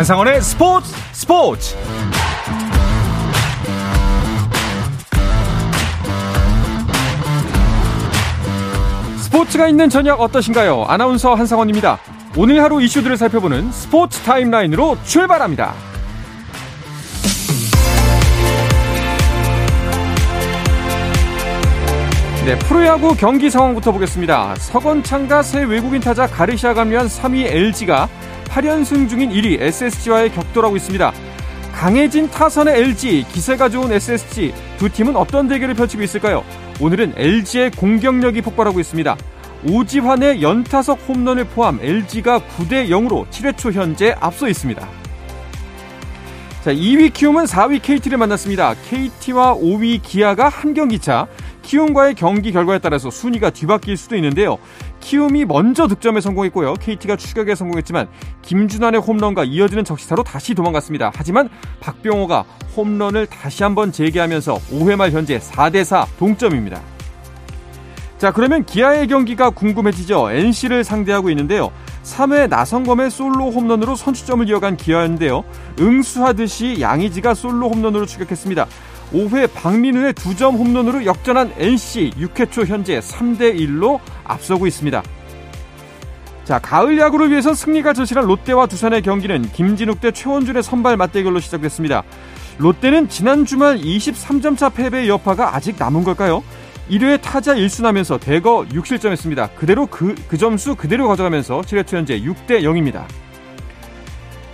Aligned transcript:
한상원의 0.00 0.40
스포츠 0.40 0.94
스포츠 1.12 1.76
스포츠가 9.18 9.68
있는 9.68 9.90
저녁 9.90 10.22
어떠신가요? 10.22 10.84
아나운서 10.88 11.34
한상원입니다. 11.34 11.98
오늘 12.34 12.62
하루 12.62 12.80
이슈들을 12.80 13.18
살펴보는 13.18 13.70
스포츠 13.72 14.20
타임라인으로 14.20 14.96
출발합니다. 15.04 15.74
네, 22.46 22.58
프로야구 22.60 23.14
경기 23.16 23.50
상황부터 23.50 23.92
보겠습니다. 23.92 24.54
서건창과 24.56 25.42
새 25.42 25.62
외국인 25.62 26.00
타자 26.00 26.26
가르시아가 26.26 26.80
합류한 26.80 27.06
3위 27.06 27.44
LG가 27.44 28.08
8연승 28.50 29.08
중인 29.08 29.30
1위 29.30 29.60
SSG와의 29.60 30.32
격돌하고 30.32 30.76
있습니다. 30.76 31.12
강해진 31.72 32.28
타선의 32.28 32.80
LG, 32.80 33.26
기세가 33.32 33.68
좋은 33.68 33.92
SSG 33.92 34.52
두 34.76 34.88
팀은 34.88 35.14
어떤 35.16 35.46
대결을 35.46 35.74
펼치고 35.74 36.02
있을까요? 36.02 36.44
오늘은 36.80 37.14
LG의 37.16 37.70
공격력이 37.70 38.42
폭발하고 38.42 38.80
있습니다. 38.80 39.16
오지환의 39.68 40.42
연타석 40.42 40.98
홈런을 41.08 41.44
포함 41.44 41.78
LG가 41.80 42.40
9대 42.40 42.88
0으로 42.88 43.28
7회 43.30 43.56
초 43.56 43.70
현재 43.70 44.14
앞서 44.18 44.48
있습니다. 44.48 44.88
자, 46.64 46.72
2위 46.72 47.12
키움은 47.12 47.44
4위 47.44 47.80
KT를 47.80 48.18
만났습니다. 48.18 48.74
KT와 48.90 49.54
5위 49.54 50.02
기아가 50.02 50.48
한 50.48 50.74
경기 50.74 50.98
차. 50.98 51.26
키움과의 51.62 52.14
경기 52.14 52.52
결과에 52.52 52.78
따라서 52.78 53.10
순위가 53.10 53.50
뒤바뀔 53.50 53.96
수도 53.96 54.16
있는데요. 54.16 54.58
키움이 55.00 55.44
먼저 55.46 55.88
득점에 55.88 56.20
성공했고요. 56.20 56.74
KT가 56.74 57.16
추격에 57.16 57.54
성공했지만 57.54 58.08
김준환의 58.42 59.00
홈런과 59.00 59.44
이어지는 59.44 59.84
적시타로 59.84 60.22
다시 60.22 60.54
도망갔습니다. 60.54 61.10
하지만 61.14 61.48
박병호가 61.80 62.44
홈런을 62.76 63.26
다시 63.26 63.62
한번 63.62 63.92
재개하면서 63.92 64.54
5회 64.54 64.96
말 64.96 65.10
현재 65.10 65.38
4대4 65.38 66.06
동점입니다. 66.18 66.80
자, 68.18 68.32
그러면 68.32 68.64
기아의 68.66 69.08
경기가 69.08 69.48
궁금해지죠. 69.48 70.30
NC를 70.30 70.84
상대하고 70.84 71.30
있는데요. 71.30 71.72
3회 72.04 72.48
나성범의 72.48 73.10
솔로 73.10 73.50
홈런으로 73.50 73.96
선취점을 73.96 74.48
이어간 74.48 74.76
기아였는데요. 74.76 75.44
응수하듯이 75.78 76.80
양의지가 76.80 77.34
솔로 77.34 77.70
홈런으로 77.70 78.06
추격했습니다. 78.06 78.66
5회 79.12 79.52
박민우의 79.54 80.14
2점 80.14 80.56
홈런으로 80.56 81.04
역전한 81.04 81.52
NC 81.56 82.12
6회 82.16 82.50
초 82.50 82.62
현재 82.62 83.00
3대 83.00 83.56
1로 83.58 84.00
앞서고 84.24 84.66
있습니다. 84.66 85.02
자, 86.44 86.58
가을 86.58 86.98
야구를 86.98 87.30
위해서 87.30 87.54
승리가 87.54 87.92
절실한 87.92 88.26
롯데와 88.26 88.66
두산의 88.66 89.02
경기는 89.02 89.42
김진욱 89.52 90.00
대 90.00 90.10
최원준의 90.10 90.62
선발 90.62 90.96
맞대결로 90.96 91.40
시작됐습니다. 91.40 92.02
롯데는 92.58 93.08
지난 93.08 93.44
주말 93.44 93.78
23점 93.78 94.56
차 94.56 94.68
패배의 94.68 95.08
여파가 95.08 95.54
아직 95.54 95.76
남은 95.78 96.04
걸까요? 96.04 96.42
1회 96.90 97.22
타자 97.22 97.54
1순하면서 97.54 98.20
대거 98.20 98.66
6실점했습니다. 98.72 99.54
그대로 99.54 99.86
그, 99.86 100.14
그 100.28 100.36
점수 100.36 100.74
그대로 100.74 101.06
가져가면서 101.06 101.60
7회 101.60 101.86
초 101.86 101.96
현재 101.96 102.20
6대 102.20 102.62
0입니다. 102.62 103.04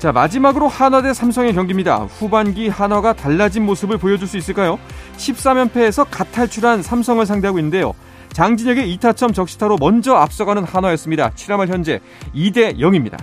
자, 0.06 0.12
마지막으로 0.12 0.68
한화 0.68 1.02
대 1.02 1.12
삼성의 1.12 1.52
경기입니다. 1.52 2.04
후반기 2.04 2.68
한화가 2.68 3.14
달라진 3.14 3.66
모습을 3.66 3.98
보여줄 3.98 4.28
수 4.28 4.36
있을까요? 4.36 4.78
13연패에서 5.16 6.06
갓 6.08 6.30
탈출한 6.30 6.80
삼성을 6.80 7.26
상대하고 7.26 7.58
있는데요. 7.58 7.92
장진혁의 8.32 8.96
2타점 8.98 9.34
적시타로 9.34 9.78
먼저 9.80 10.14
앞서가는 10.14 10.62
한화였습니다. 10.62 11.30
7회 11.30 11.56
말 11.56 11.66
현재 11.66 11.98
2대 12.36 12.78
0입니다. 12.78 13.18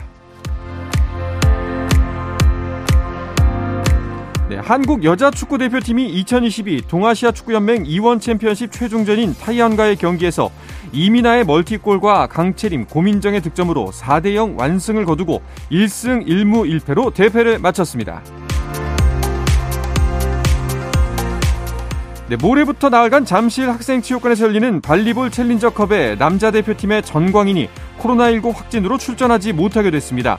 네, 4.50 4.58
한국 4.58 5.06
여자 5.06 5.32
축구 5.32 5.58
대표팀이 5.58 6.10
2022 6.10 6.82
동아시아 6.90 7.32
축구연맹 7.32 7.86
이원 7.86 8.20
챔피언십 8.20 8.74
최종전인 8.74 9.34
타이완과의 9.36 9.96
경기에서 9.96 10.52
이민아의 10.94 11.44
멀티골과 11.46 12.28
강채림, 12.28 12.86
고민정의 12.86 13.42
득점으로 13.42 13.90
4대 13.92 14.36
0 14.36 14.58
완승을 14.58 15.06
거두고 15.06 15.42
1승 15.72 16.28
1무 16.28 16.80
1패로 16.80 17.14
대패를 17.14 17.60
마쳤습니다. 17.60 18.22
네, 22.30 22.38
모레부터 22.38 22.90
나흘간 22.90 23.26
잠실 23.26 23.70
학생체육관에서 23.70 24.46
열리는 24.46 24.82
발리볼 24.82 25.32
챌린저컵에 25.32 26.18
남자 26.18 26.52
대표팀의 26.52 27.04
전광인이 27.04 27.70
코로나19 28.00 28.56
확진으로 28.56 28.98
출전하지 28.98 29.54
못하게 29.54 29.92
됐습니다. 29.92 30.38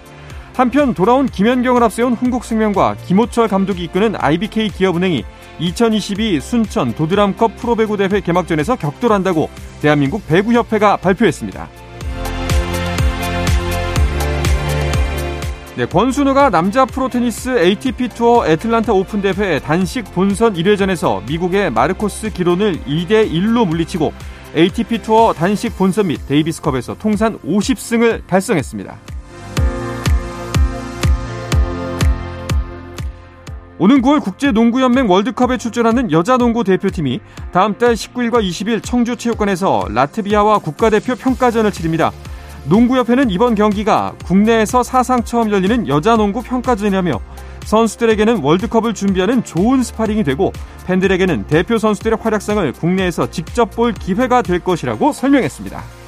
한편 0.54 0.94
돌아온 0.94 1.26
김연경을 1.26 1.82
앞세운 1.82 2.14
흥국생명과 2.14 2.96
김호철 3.06 3.48
감독이 3.48 3.82
이끄는 3.84 4.14
IBK 4.16 4.68
기업은행이 4.68 5.24
2022 5.58 6.40
순천 6.40 6.94
도드람컵 6.94 7.56
프로배구 7.56 7.96
대회 7.96 8.20
개막전에서 8.20 8.76
격돌한다고 8.76 9.48
대한민국 9.80 10.26
배구협회가 10.26 10.96
발표했습니다. 10.96 11.68
네, 15.76 15.86
권순우가 15.86 16.50
남자 16.50 16.84
프로테니스 16.84 17.58
ATP 17.58 18.08
투어 18.10 18.46
애틀란타 18.46 18.92
오픈 18.92 19.20
대회 19.20 19.58
단식 19.58 20.04
본선 20.14 20.54
1회전에서 20.54 21.26
미국의 21.26 21.72
마르코스 21.72 22.30
기론을 22.30 22.84
2대 22.84 23.28
1로 23.28 23.66
물리치고 23.66 24.12
ATP 24.56 25.02
투어 25.02 25.32
단식 25.32 25.76
본선 25.76 26.06
및 26.06 26.20
데이비스컵에서 26.28 26.94
통산 26.98 27.40
50승을 27.40 28.24
달성했습니다. 28.28 29.13
오는 33.78 34.00
9월 34.02 34.22
국제농구연맹 34.22 35.10
월드컵에 35.10 35.56
출전하는 35.58 36.12
여자농구 36.12 36.62
대표팀이 36.62 37.20
다음 37.52 37.76
달 37.76 37.94
19일과 37.94 38.40
20일 38.40 38.82
청주체육관에서 38.82 39.88
라트비아와 39.90 40.58
국가대표 40.58 41.16
평가전을 41.16 41.72
치릅니다. 41.72 42.12
농구협회는 42.66 43.30
이번 43.30 43.56
경기가 43.56 44.14
국내에서 44.24 44.82
사상 44.82 45.24
처음 45.24 45.50
열리는 45.50 45.88
여자농구 45.88 46.42
평가전이라며 46.42 47.20
선수들에게는 47.64 48.42
월드컵을 48.42 48.94
준비하는 48.94 49.42
좋은 49.42 49.82
스파링이 49.82 50.22
되고 50.22 50.52
팬들에게는 50.86 51.46
대표 51.48 51.78
선수들의 51.78 52.18
활약상을 52.20 52.72
국내에서 52.74 53.30
직접 53.30 53.70
볼 53.70 53.92
기회가 53.92 54.42
될 54.42 54.60
것이라고 54.60 55.12
설명했습니다. 55.12 56.03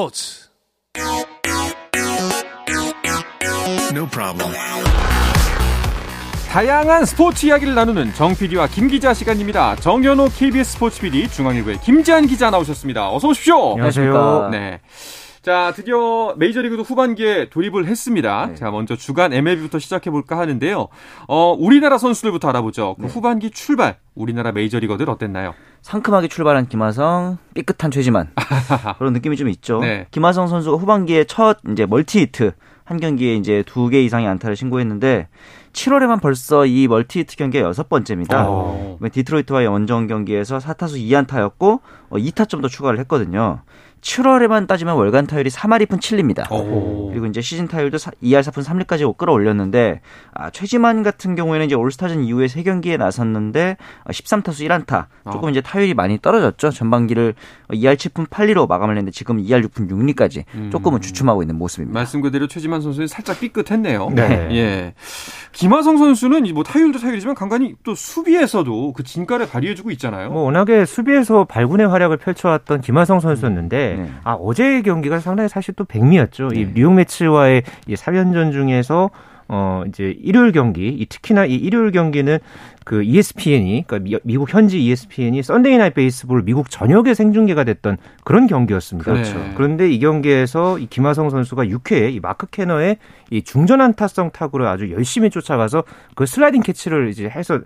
스포츠 0.00 0.48
No 3.92 4.06
problem. 4.08 4.54
다양한 6.48 7.04
스포츠 7.04 7.44
이야기를 7.44 7.74
나누는 7.74 8.14
정 8.14 8.34
PD와 8.34 8.68
김 8.68 8.88
기자 8.88 9.12
시간입니다. 9.12 9.76
정현호 9.76 10.30
KBS 10.30 10.72
스포츠 10.72 11.00
PD 11.02 11.28
중앙일보의 11.28 11.80
김지한 11.82 12.26
기자 12.26 12.50
나오셨습니다. 12.50 13.12
어서 13.12 13.28
오십시오. 13.28 13.72
안녕하세요. 13.72 14.48
네. 14.50 14.80
자, 15.42 15.72
드디어 15.74 16.34
메이저리그도 16.36 16.82
후반기에 16.82 17.48
돌입을 17.48 17.86
했습니다. 17.86 18.46
네. 18.48 18.54
자, 18.56 18.70
먼저 18.70 18.94
주간 18.94 19.32
MLB부터 19.32 19.78
시작해 19.78 20.10
볼까 20.10 20.36
하는데요. 20.38 20.88
어, 21.28 21.56
우리나라 21.58 21.96
선수들부터 21.96 22.50
알아보죠. 22.50 22.96
그 22.96 23.06
네. 23.06 23.08
후반기 23.08 23.50
출발 23.50 23.96
우리나라 24.14 24.52
메이저리거들 24.52 25.08
어땠나요? 25.08 25.54
상큼하게 25.80 26.28
출발한 26.28 26.68
김하성, 26.68 27.38
삐끗한 27.54 27.90
최지만 27.90 28.30
그런 28.98 29.14
느낌이 29.14 29.36
좀 29.38 29.48
있죠. 29.48 29.80
네. 29.80 30.06
김하성 30.10 30.46
선수가 30.46 30.76
후반기에 30.76 31.24
첫 31.24 31.56
이제 31.72 31.86
멀티 31.86 32.20
히트 32.20 32.52
한 32.84 33.00
경기에 33.00 33.36
이제 33.36 33.62
두 33.66 33.88
개 33.88 34.02
이상의 34.02 34.26
안타를 34.28 34.56
신고했는데 34.56 35.28
7월에만 35.72 36.20
벌써 36.20 36.66
이 36.66 36.86
멀티 36.86 37.20
히트 37.20 37.36
경기가 37.36 37.66
여섯 37.66 37.88
번째입니다. 37.88 38.46
오. 38.50 38.98
디트로이트와의 39.10 39.68
원정 39.68 40.06
경기에서 40.06 40.58
4타수 40.58 40.98
2안타였고 41.00 41.80
어, 42.10 42.16
2타점도 42.16 42.68
추가를 42.68 42.98
했거든요. 43.00 43.62
7월에만 44.00 44.66
따지면 44.66 44.96
월간 44.96 45.26
타율이 45.26 45.50
3할 45.50 45.86
2푼 45.86 45.98
7리입니다. 45.98 46.50
오. 46.50 47.08
그리고 47.10 47.26
이제 47.26 47.40
시즌 47.40 47.68
타율도 47.68 47.98
2할 47.98 48.40
4푼 48.40 48.64
3리까지 48.64 49.16
끌어올렸는데 49.16 50.00
아, 50.32 50.50
최지만 50.50 51.02
같은 51.02 51.34
경우에는 51.34 51.66
이제 51.66 51.74
올스타전 51.74 52.24
이후에 52.24 52.46
3경기에 52.46 52.98
나섰는데 52.98 53.76
13타수 54.06 54.66
1안타. 54.68 55.06
조금 55.30 55.48
아. 55.48 55.50
이제 55.50 55.60
타율이 55.60 55.94
많이 55.94 56.18
떨어졌죠. 56.20 56.70
전반기를 56.70 57.34
2할 57.68 57.96
7푼 57.96 58.28
8리로 58.28 58.68
마감을 58.68 58.96
했는데 58.96 59.10
지금 59.10 59.38
2할 59.38 59.64
6푼 59.66 59.90
6리까지 59.90 60.44
음. 60.54 60.70
조금은 60.70 61.00
주춤하고 61.00 61.42
있는 61.42 61.56
모습입니다. 61.56 61.98
말씀 61.98 62.20
그대로 62.20 62.46
최지만 62.46 62.80
선수는 62.80 63.06
살짝 63.06 63.40
삐끗했네요. 63.40 64.10
네. 64.14 64.48
예. 64.52 64.94
김하성 65.52 65.98
선수는 65.98 66.54
뭐 66.54 66.62
타율도 66.62 66.98
타율이지만 66.98 67.34
간간히 67.34 67.74
또 67.82 67.94
수비에서도 67.94 68.92
그 68.92 69.02
진가를 69.02 69.48
발휘해주고 69.48 69.90
있잖아요. 69.92 70.30
뭐 70.30 70.42
워낙에 70.44 70.84
수비에서 70.84 71.44
발군의 71.44 71.88
활약을 71.88 72.16
펼쳐왔던 72.16 72.80
김하성 72.80 73.20
선수였는데 73.20 73.89
네. 73.96 74.10
아 74.24 74.32
어제의 74.34 74.82
경기가 74.82 75.20
상당히 75.20 75.48
사실 75.48 75.74
또 75.74 75.84
백미였죠. 75.84 76.48
네. 76.48 76.60
이 76.60 76.68
뉴욕 76.74 76.92
매치와의 76.94 77.62
이 77.86 77.94
3연전 77.94 78.52
중에서 78.52 79.10
어 79.52 79.82
이제 79.88 80.14
일요일 80.22 80.52
경기, 80.52 80.88
이 80.88 81.06
특히나 81.06 81.44
이 81.44 81.54
일요일 81.56 81.90
경기는 81.90 82.38
그 82.84 83.02
ESPN이 83.02 83.84
그러니까 83.86 84.20
미국 84.22 84.54
현지 84.54 84.80
ESPN이 84.80 85.42
Sunday 85.42 85.76
Night 85.76 85.90
Baseball 85.90 86.42
미국 86.44 86.70
전역에 86.70 87.14
생중계가 87.14 87.64
됐던 87.64 87.96
그런 88.24 88.46
경기였습니다. 88.46 89.12
그렇죠. 89.12 89.38
네. 89.38 89.52
그런데 89.56 89.90
이 89.90 89.98
경기에서 89.98 90.78
이 90.78 90.86
김하성 90.86 91.30
선수가 91.30 91.64
6회에 91.64 92.12
이 92.14 92.20
마크 92.20 92.46
캐나의 92.46 92.98
이 93.30 93.42
중전 93.42 93.80
안타성 93.80 94.30
타구를 94.30 94.66
아주 94.66 94.90
열심히 94.92 95.30
쫓아가서 95.30 95.82
그 96.14 96.26
슬라이딩 96.26 96.62
캐치를 96.62 97.08
이제 97.08 97.28
해서 97.28 97.58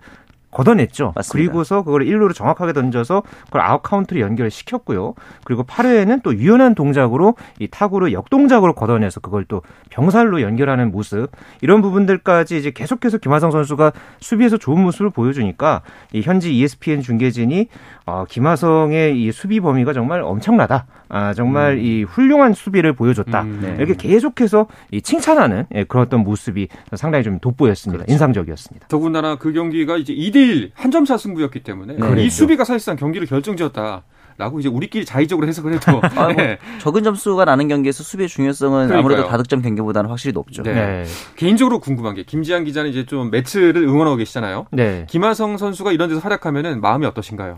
걷어냈죠. 0.55 1.11
맞습니다. 1.15 1.31
그리고서 1.31 1.83
그걸 1.83 2.05
1루로 2.05 2.33
정확하게 2.33 2.71
던져서 2.71 3.23
그걸 3.47 3.61
아웃 3.61 3.83
카운트로 3.83 4.21
연결을 4.21 4.49
시켰고요. 4.49 5.13
그리고 5.43 5.63
8회에는 5.63 6.23
또 6.23 6.33
유연한 6.33 6.75
동작으로 6.75 7.35
이 7.59 7.67
타구를 7.67 8.13
역동작으로 8.13 8.73
걷어내서 8.73 9.19
그걸 9.19 9.43
또 9.45 9.61
병살로 9.89 10.41
연결하는 10.41 10.91
모습 10.91 11.27
이런 11.61 11.81
부분들까지 11.81 12.57
이제 12.57 12.71
계속해서 12.71 13.17
김하성 13.17 13.51
선수가 13.51 13.91
수비에서 14.21 14.57
좋은 14.57 14.81
모습을 14.81 15.09
보여주니까 15.09 15.81
이 16.13 16.21
현지 16.21 16.55
ESPN 16.55 17.01
중계진이 17.01 17.67
어, 18.05 18.23
김하성의 18.29 19.21
이 19.21 19.31
수비 19.33 19.59
범위가 19.59 19.91
정말 19.91 20.21
엄청나다. 20.21 20.85
아, 21.09 21.33
정말 21.33 21.73
음. 21.73 21.79
이 21.79 22.03
훌륭한 22.03 22.53
수비를 22.53 22.93
보여줬다. 22.93 23.41
음, 23.43 23.59
네. 23.61 23.75
이렇게 23.79 24.07
계속해서 24.07 24.67
이 24.91 25.01
칭찬하는 25.01 25.65
예, 25.73 25.83
그런 25.83 26.05
어떤 26.05 26.21
모습이 26.21 26.67
상당히 26.95 27.23
좀 27.23 27.39
돋보였습니다. 27.39 28.03
그렇죠. 28.03 28.13
인상적이었습니다. 28.13 28.87
더군다나 28.87 29.35
그 29.37 29.53
경기가 29.53 29.97
이제 29.97 30.13
2대1 30.13 30.71
한 30.73 30.91
점차 30.91 31.17
승부였기 31.17 31.61
때문에 31.63 31.93
네, 31.93 31.97
이 31.97 31.99
그렇죠. 31.99 32.29
수비가 32.29 32.63
사실상 32.63 32.95
경기를 32.95 33.27
결정지었다. 33.27 34.03
라고 34.37 34.59
이제 34.59 34.69
우리끼리 34.69 35.05
자의적으로 35.05 35.47
해석을 35.47 35.73
해도 35.73 36.01
아, 36.15 36.25
뭐 36.25 36.33
네. 36.33 36.57
적은 36.79 37.03
점수가 37.03 37.45
나는 37.45 37.67
경기에서 37.67 38.03
수비의 38.03 38.29
중요성은 38.29 38.87
그러니까요. 38.87 38.99
아무래도 38.99 39.27
다득점 39.27 39.61
경기보다는 39.61 40.09
확실히 40.09 40.33
높죠. 40.33 40.61
네. 40.63 40.73
네. 40.73 41.05
개인적으로 41.35 41.79
궁금한 41.79 42.13
게 42.15 42.23
김지한 42.23 42.65
기자는 42.65 42.91
이제 42.91 43.05
좀 43.05 43.31
매트를 43.31 43.81
응원하고 43.83 44.17
계시잖아요. 44.17 44.67
네. 44.71 45.05
김하성 45.09 45.57
선수가 45.57 45.91
이런 45.93 46.09
데서 46.09 46.19
활약하면은 46.21 46.81
마음이 46.81 47.05
어떠신가요? 47.05 47.55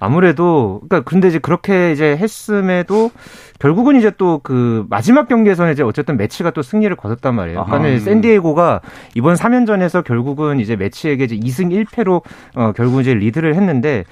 아, 0.00 0.08
무래도 0.08 0.80
그러니까 0.88 1.08
근데 1.08 1.28
이제 1.28 1.38
그렇게 1.38 1.92
이제 1.92 2.16
했음에도 2.16 3.10
결국은 3.58 3.96
이제 3.96 4.10
또 4.10 4.34
그 4.44 4.84
마지막 4.90 5.26
경기에서는 5.28 5.72
이제 5.72 5.82
어쨌든 5.82 6.16
매치가 6.16 6.50
또 6.50 6.62
승리를 6.62 6.94
거뒀단 6.96 7.34
말이에요. 7.34 7.64
그러니까 7.64 7.88
음. 7.88 7.98
샌디에고가 7.98 8.80
이번 9.14 9.34
3연전에서 9.34 10.04
결국은 10.04 10.60
이제 10.60 10.76
매치에게 10.76 11.24
이제 11.24 11.36
2승 11.36 11.86
1패로 11.86 12.22
어 12.54 12.72
결국 12.76 13.00
이제 13.00 13.14
리드를 13.14 13.54
했는데 13.54 14.04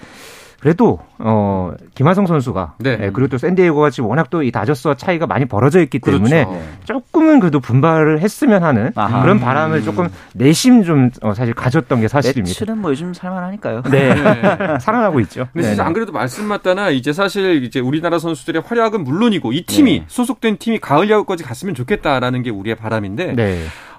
그래도 0.62 1.00
어 1.18 1.72
김하성 1.96 2.28
선수가 2.28 2.74
네. 2.78 2.96
예, 3.02 3.10
그리고 3.12 3.26
또 3.28 3.38
샌디에고가 3.38 3.90
지금 3.90 4.08
워낙 4.08 4.30
또 4.30 4.42
이 4.42 4.50
다저스와 4.52 4.94
차이가 4.94 5.26
많이 5.26 5.44
벌어져 5.44 5.80
있기 5.82 5.98
때문에 5.98 6.44
그렇죠. 6.44 6.62
조금은 6.84 7.40
그래도 7.40 7.58
분발을 7.60 8.20
했으면 8.20 8.62
하는 8.62 8.92
아하. 8.94 9.22
그런 9.22 9.40
바람을 9.40 9.82
조금 9.82 10.08
내심 10.34 10.84
좀 10.84 11.10
어, 11.22 11.34
사실 11.34 11.54
가졌던 11.54 12.00
게 12.00 12.08
사실입니다. 12.08 12.50
매출은 12.50 12.78
뭐 12.78 12.90
요즘 12.92 13.12
살만하니까요. 13.14 13.82
네, 13.90 14.14
네. 14.14 14.78
살아나고 14.80 15.20
있죠. 15.20 15.48
근데 15.52 15.68
진짜 15.68 15.84
안 15.84 15.92
그래도 15.92 16.12
말씀 16.12 16.44
맞다나 16.46 16.90
이제 16.90 17.12
사실 17.12 17.62
이제 17.64 17.80
우리나라 17.80 18.18
선수들의 18.18 18.62
활약은 18.66 19.02
물론이고 19.04 19.52
이 19.52 19.62
팀이 19.64 20.00
네. 20.00 20.04
소속된 20.08 20.58
팀이 20.58 20.78
가을 20.78 21.10
야구까지 21.10 21.42
갔으면 21.44 21.74
좋겠다라는 21.74 22.42
게 22.42 22.50
우리의 22.50 22.76
바람인데. 22.76 23.34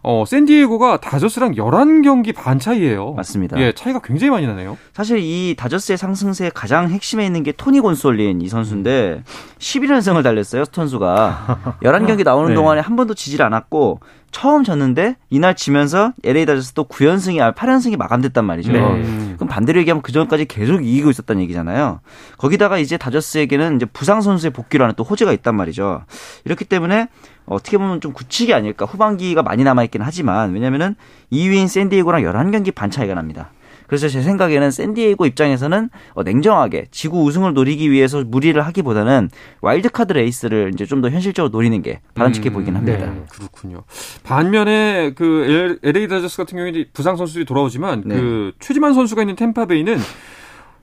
네. 0.04 0.10
어, 0.10 0.26
샌디에고가 0.26 0.98
다저스랑 0.98 1.54
11경기 1.54 2.36
반 2.36 2.60
차이예요. 2.60 3.14
맞습니다. 3.14 3.58
예, 3.60 3.72
차이가 3.72 4.00
굉장히 4.04 4.32
많이 4.32 4.46
나네요. 4.46 4.78
사실 4.94 5.20
이 5.20 5.56
다저스의 5.58 5.98
상승세의 5.98 6.52
가장 6.54 6.90
핵심에 6.90 7.26
있는 7.26 7.44
게 7.44 7.54
토니 7.54 7.80
곤솔린 7.80 8.42
이 8.42 8.50
선수인데 8.50 9.24
11연승을 9.60 10.22
달렸어요, 10.22 10.66
스톤수가. 10.66 11.78
11경기 11.84 12.24
나오는 12.26 12.50
네. 12.50 12.56
동안에 12.56 12.82
한 12.82 12.96
번도 12.96 13.14
지질 13.14 13.42
않았고 13.42 14.02
처음 14.32 14.64
졌는데 14.64 15.16
이날 15.30 15.56
지면서 15.56 16.12
LA 16.24 16.46
다저스 16.48 16.74
또 16.74 16.86
9연승이 16.86 17.54
8연승이 17.54 17.96
마감됐단 17.96 18.44
말이죠. 18.44 18.72
네. 18.74 19.36
그럼 19.36 19.48
반대로 19.48 19.80
얘기하면 19.80 20.02
그 20.02 20.12
전까지 20.12 20.46
계속 20.46 20.84
이기고 20.86 21.12
있었다는 21.12 21.42
얘기잖아요. 21.44 22.02
거기다가 22.38 22.80
이제 22.80 22.98
다저스에게는 22.98 23.78
이제 23.78 23.86
부상 23.86 24.22
선수의 24.22 24.52
복귀라는 24.52 24.96
또 24.98 25.04
호재가 25.04 25.32
있단 25.34 25.56
말이죠. 25.56 26.02
이렇기 26.46 26.66
때문에 26.66 27.08
어떻게 27.46 27.78
보면 27.78 28.02
좀 28.02 28.14
굳히기 28.14 28.54
아닐까. 28.54 28.86
후반기가 28.86 29.44
많이 29.44 29.64
남아있긴 29.64 30.02
하지만 30.02 30.54
왜냐면은 30.54 30.96
2위인 31.32 31.68
샌디에고랑 31.68 32.24
11경기 32.24 32.74
반 32.74 32.90
차이가 32.90 33.14
납니다. 33.14 33.52
그래서 33.86 34.08
제 34.08 34.22
생각에는 34.22 34.72
샌디에이고 34.72 35.26
입장에서는 35.26 35.90
어, 36.14 36.24
냉정하게 36.24 36.88
지구 36.90 37.24
우승을 37.26 37.54
노리기 37.54 37.92
위해서 37.92 38.24
무리를 38.24 38.60
하기보다는 38.66 39.30
와일드카드 39.62 40.14
레이스를 40.14 40.72
이제 40.74 40.86
좀 40.86 41.02
더 41.04 41.10
현실적으로 41.10 41.52
노리는 41.52 41.82
게 41.82 42.00
바람직해 42.16 42.50
음, 42.50 42.54
보이긴 42.54 42.76
합니다. 42.78 43.06
네, 43.06 43.24
그렇군요. 43.30 43.84
반면에 44.24 45.12
그 45.16 45.78
LA 45.84 46.08
다저스 46.08 46.38
같은 46.38 46.58
경우에 46.58 46.86
부상 46.94 47.18
선수들이 47.18 47.44
돌아오지만 47.46 48.04
네. 48.06 48.16
그 48.16 48.54
최지만 48.60 48.94
선수가 48.94 49.22
있는 49.22 49.36
템파베이는 49.36 49.98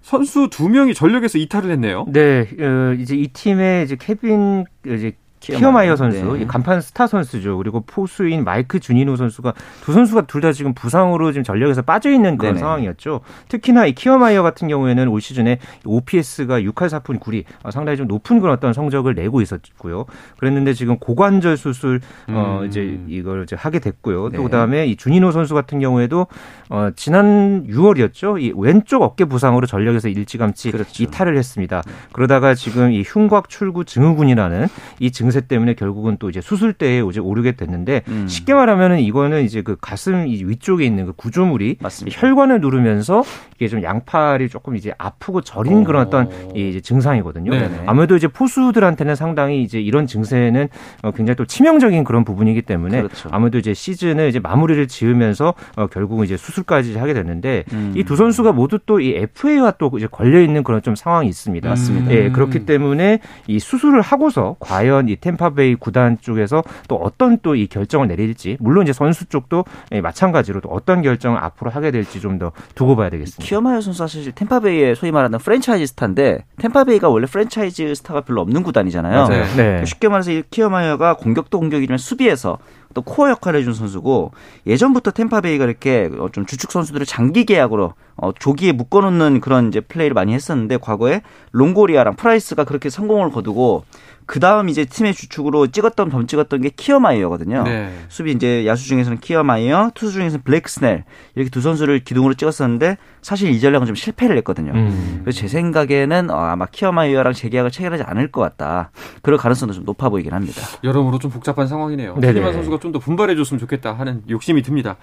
선수 0.03 0.49
두 0.51 0.69
명이 0.69 0.95
전력에서 0.95 1.39
이탈을 1.39 1.71
했네요. 1.71 2.05
네, 2.09 2.47
어, 2.61 2.95
이제 2.99 3.17
이 3.17 3.29
팀의 3.29 3.85
이제 3.85 3.97
케빈 3.99 4.65
이제 4.87 5.13
키어마이어 5.41 5.97
선수, 5.97 6.37
네. 6.37 6.47
간판 6.47 6.81
스타 6.83 7.07
선수죠. 7.07 7.57
그리고 7.57 7.81
포수인 7.81 8.45
마이크 8.45 8.79
주니노 8.79 9.17
선수가 9.17 9.55
두 9.83 9.93
선수가 9.93 10.23
둘 10.27 10.41
다 10.41 10.53
지금 10.53 10.73
부상으로 10.75 11.33
지금 11.33 11.45
전력에서 11.45 11.83
빠져 11.83 12.11
있는 12.11 12.37
그런 12.37 12.55
네네. 12.55 12.61
상황이었죠. 12.61 13.21
특히나 13.49 13.87
이 13.87 13.93
키어마이어 13.93 14.43
같은 14.43 14.69
경우에는 14.69 15.09
올 15.09 15.21
시즌에 15.21 15.59
OPS가 15.85 16.61
6할 16.61 16.89
4푼 16.89 17.19
9리 17.21 17.45
상당히 17.71 17.97
좀 17.97 18.07
높은 18.07 18.41
그런 18.41 18.55
어떤 18.57 18.73
성적을 18.73 19.15
내고 19.15 19.41
있었고요. 19.41 20.05
그랬는데 20.39 20.73
지금 20.75 20.99
고관절 20.99 21.57
수술 21.57 22.01
어, 22.29 22.31
음. 22.31 22.35
어 22.37 22.65
이제 22.65 23.01
이걸 23.09 23.43
이제 23.45 23.57
하게 23.57 23.79
됐고요. 23.79 24.31
또 24.31 24.37
네. 24.39 24.43
그다음에 24.43 24.87
이 24.87 24.97
주니노 24.97 25.31
선수 25.31 25.55
같은 25.55 25.79
경우에도 25.81 26.27
어 26.69 26.91
지난 26.97 27.67
6월이었죠. 27.67 28.41
이 28.43 28.53
왼쪽 28.57 29.03
어깨 29.03 29.25
부상으로 29.25 29.67
전력에서 29.67 30.09
일찌감치 30.09 30.71
그렇죠. 30.71 31.03
이탈을 31.03 31.37
했습니다. 31.37 31.83
그러다가 32.13 32.55
지금 32.55 32.93
이 32.93 33.03
흉곽 33.03 33.49
출구 33.49 33.85
증후군이라는 33.87 34.69
이 35.01 35.11
증. 35.11 35.30
증세 35.31 35.41
때문에 35.41 35.75
결국은 35.75 36.17
또 36.19 36.29
이제 36.29 36.41
수술대에 36.41 37.03
이제 37.09 37.21
오르게 37.21 37.53
됐는데 37.53 38.03
음. 38.09 38.27
쉽게 38.29 38.55
말하면은 38.55 39.01
이거는 39.01 39.45
이제 39.45 39.63
그 39.63 39.77
가슴 39.81 40.25
위쪽에 40.25 40.85
있는 40.85 41.07
그 41.07 41.13
구조물이 41.13 41.77
맞습니다. 41.81 42.21
혈관을 42.21 42.61
누르면서 42.61 43.23
이게 43.57 43.69
좀 43.69 43.83
양팔이 43.83 44.49
조금 44.49 44.77
이제 44.77 44.93
아프고 44.99 45.41
저린 45.41 45.79
오. 45.79 45.85
그런 45.85 46.07
어떤 46.07 46.29
이제 46.55 46.81
증상이거든요. 46.81 47.51
네네. 47.51 47.83
아무래도 47.87 48.17
이제 48.17 48.29
포수들한테는 48.29 49.15
상당히 49.15 49.63
이제 49.63 49.81
이런 49.81 50.07
증세는 50.07 50.69
어, 51.03 51.11
굉장히 51.11 51.37
또 51.37 51.45
치명적인 51.45 52.05
그런 52.05 52.25
부분이기 52.25 52.63
때문에 52.63 53.03
그렇죠. 53.03 53.29
아무래도 53.33 53.59
이제 53.59 53.75
시즌을 53.75 54.29
이제 54.29 54.39
마무리를 54.39 54.87
지으면서 54.89 55.55
어 55.77 55.87
결국은 55.87 56.25
이제 56.25 56.37
수술까지 56.37 56.97
하게 56.99 57.15
됐는데 57.15 57.65
음. 57.73 57.95
이두 57.97 58.17
선수가 58.17 58.53
모두 58.53 58.79
또 58.79 59.01
이 59.01 59.15
FA와 59.15 59.73
또 59.79 59.91
이제 59.97 60.07
걸려 60.07 60.41
있는 60.41 60.63
그런 60.63 60.83
좀 60.83 60.95
상황이 60.95 61.29
있습니다. 61.29 61.69
맞습니다. 61.69 62.13
예, 62.13 62.31
그렇기 62.31 62.67
때문에 62.67 63.21
이 63.47 63.59
수술을 63.59 64.03
하고서 64.03 64.57
과연 64.61 65.09
이 65.09 65.17
템파베이 65.21 65.77
구단 65.77 66.19
쪽에서 66.21 66.63
또 66.89 66.97
어떤 66.97 67.39
또 67.39 67.55
이 67.55 67.67
결정을 67.67 68.09
내릴지 68.09 68.57
물론 68.61 68.85
이제 68.85 68.93
선수 68.93 69.27
쪽도 69.27 69.65
예, 69.93 70.01
마찬가지로 70.01 70.61
또 70.61 70.69
어떤 70.71 71.03
결정을 71.03 71.39
앞으로 71.43 71.71
하게 71.71 71.91
될지 71.91 72.21
좀 72.21 72.39
더 72.39 72.53
두고 72.75 72.97
봐야 72.97 73.11
되겠습니다. 73.11 73.45
키어마이어 73.45 73.81
선수 73.81 73.99
사실 73.99 74.33
템파베이의 74.33 74.95
소위 74.97 75.11
말하는 75.13 75.39
프랜차이즈 75.39 75.87
스타인데 75.89 76.45
템파베이가 76.59 77.09
원래 77.09 77.27
프랜차이즈 77.27 77.95
스타가 77.97 78.21
별로 78.23 78.41
없는 78.41 78.63
구단이잖아요. 78.63 79.27
네. 79.57 79.85
쉽게 79.85 80.09
말해서 80.09 80.31
키어마이어가 80.51 81.15
공격도 81.17 81.59
공격이지만 81.59 81.99
수비에서 81.99 82.59
또 82.95 83.03
코어 83.03 83.31
역할을 83.31 83.61
해준 83.61 83.73
선수고 83.73 84.33
예전부터 84.67 85.13
템파베이가 85.13 85.65
이렇게 85.65 86.11
어, 86.19 86.29
좀 86.33 86.47
주축 86.47 86.73
선수들을 86.73 87.07
장기 87.07 87.45
계약으로 87.45 87.95
어, 88.17 88.33
조기에 88.33 88.73
묶어놓는 88.73 89.41
그런 89.41 89.69
이제 89.69 89.81
플레이를 89.81 90.15
많이 90.15 90.35
했었는데 90.35 90.79
과거에 90.79 91.23
롱고리아랑 91.53 92.17
프라이스가 92.17 92.65
그렇게 92.65 92.91
성공을 92.91 93.31
거두고 93.31 93.85
그 94.27 94.39
다음 94.39 94.69
이제 94.69 94.85
팀의 94.85 95.13
주축으로 95.15 95.67
찍었던 95.69 96.11
점 96.11 96.27
찍었던 96.29 96.61
게 96.61 96.69
키어마이어거든요. 96.69 97.65
네. 97.65 97.93
수비 98.09 98.31
이제 98.31 98.65
야수 98.65 98.87
중에서는 98.87 99.19
키어마이어, 99.19 99.91
투수 99.95 100.13
중에서는 100.13 100.45
블레이크 100.45 100.69
스넬 100.69 101.05
이렇게 101.35 101.51
두 101.51 101.61
선수를 101.61 102.05
기둥으로 102.05 102.35
찍었었는데 102.35 102.97
사실 103.23 103.51
이 103.51 103.59
전략은 103.59 103.87
좀 103.89 103.97
실패를 103.97 104.37
했거든요. 104.37 104.71
음. 104.73 105.23
그래서 105.25 105.41
제 105.41 105.49
생각에는 105.49 106.31
어, 106.31 106.37
아마 106.37 106.67
키어마이어랑 106.67 107.33
재계약을 107.33 107.73
체결하지 107.73 108.05
않을 108.05 108.31
것 108.31 108.41
같다. 108.41 108.93
그럴 109.23 109.37
가능성도 109.37 109.75
좀 109.75 109.85
높아 109.85 110.11
보이긴 110.11 110.33
합니다. 110.33 110.63
여러모로 110.85 111.19
좀 111.19 111.33
복잡한 111.33 111.67
상황이네요. 111.67 112.15
최지만 112.15 112.53
선수가 112.53 112.79
좀 112.81 112.91
더 112.93 112.99
분발해 112.99 113.37
줬으면 113.37 113.61
좋겠다 113.61 113.93
하는 113.93 114.23
욕심이 114.29 114.63
듭니다. 114.63 114.97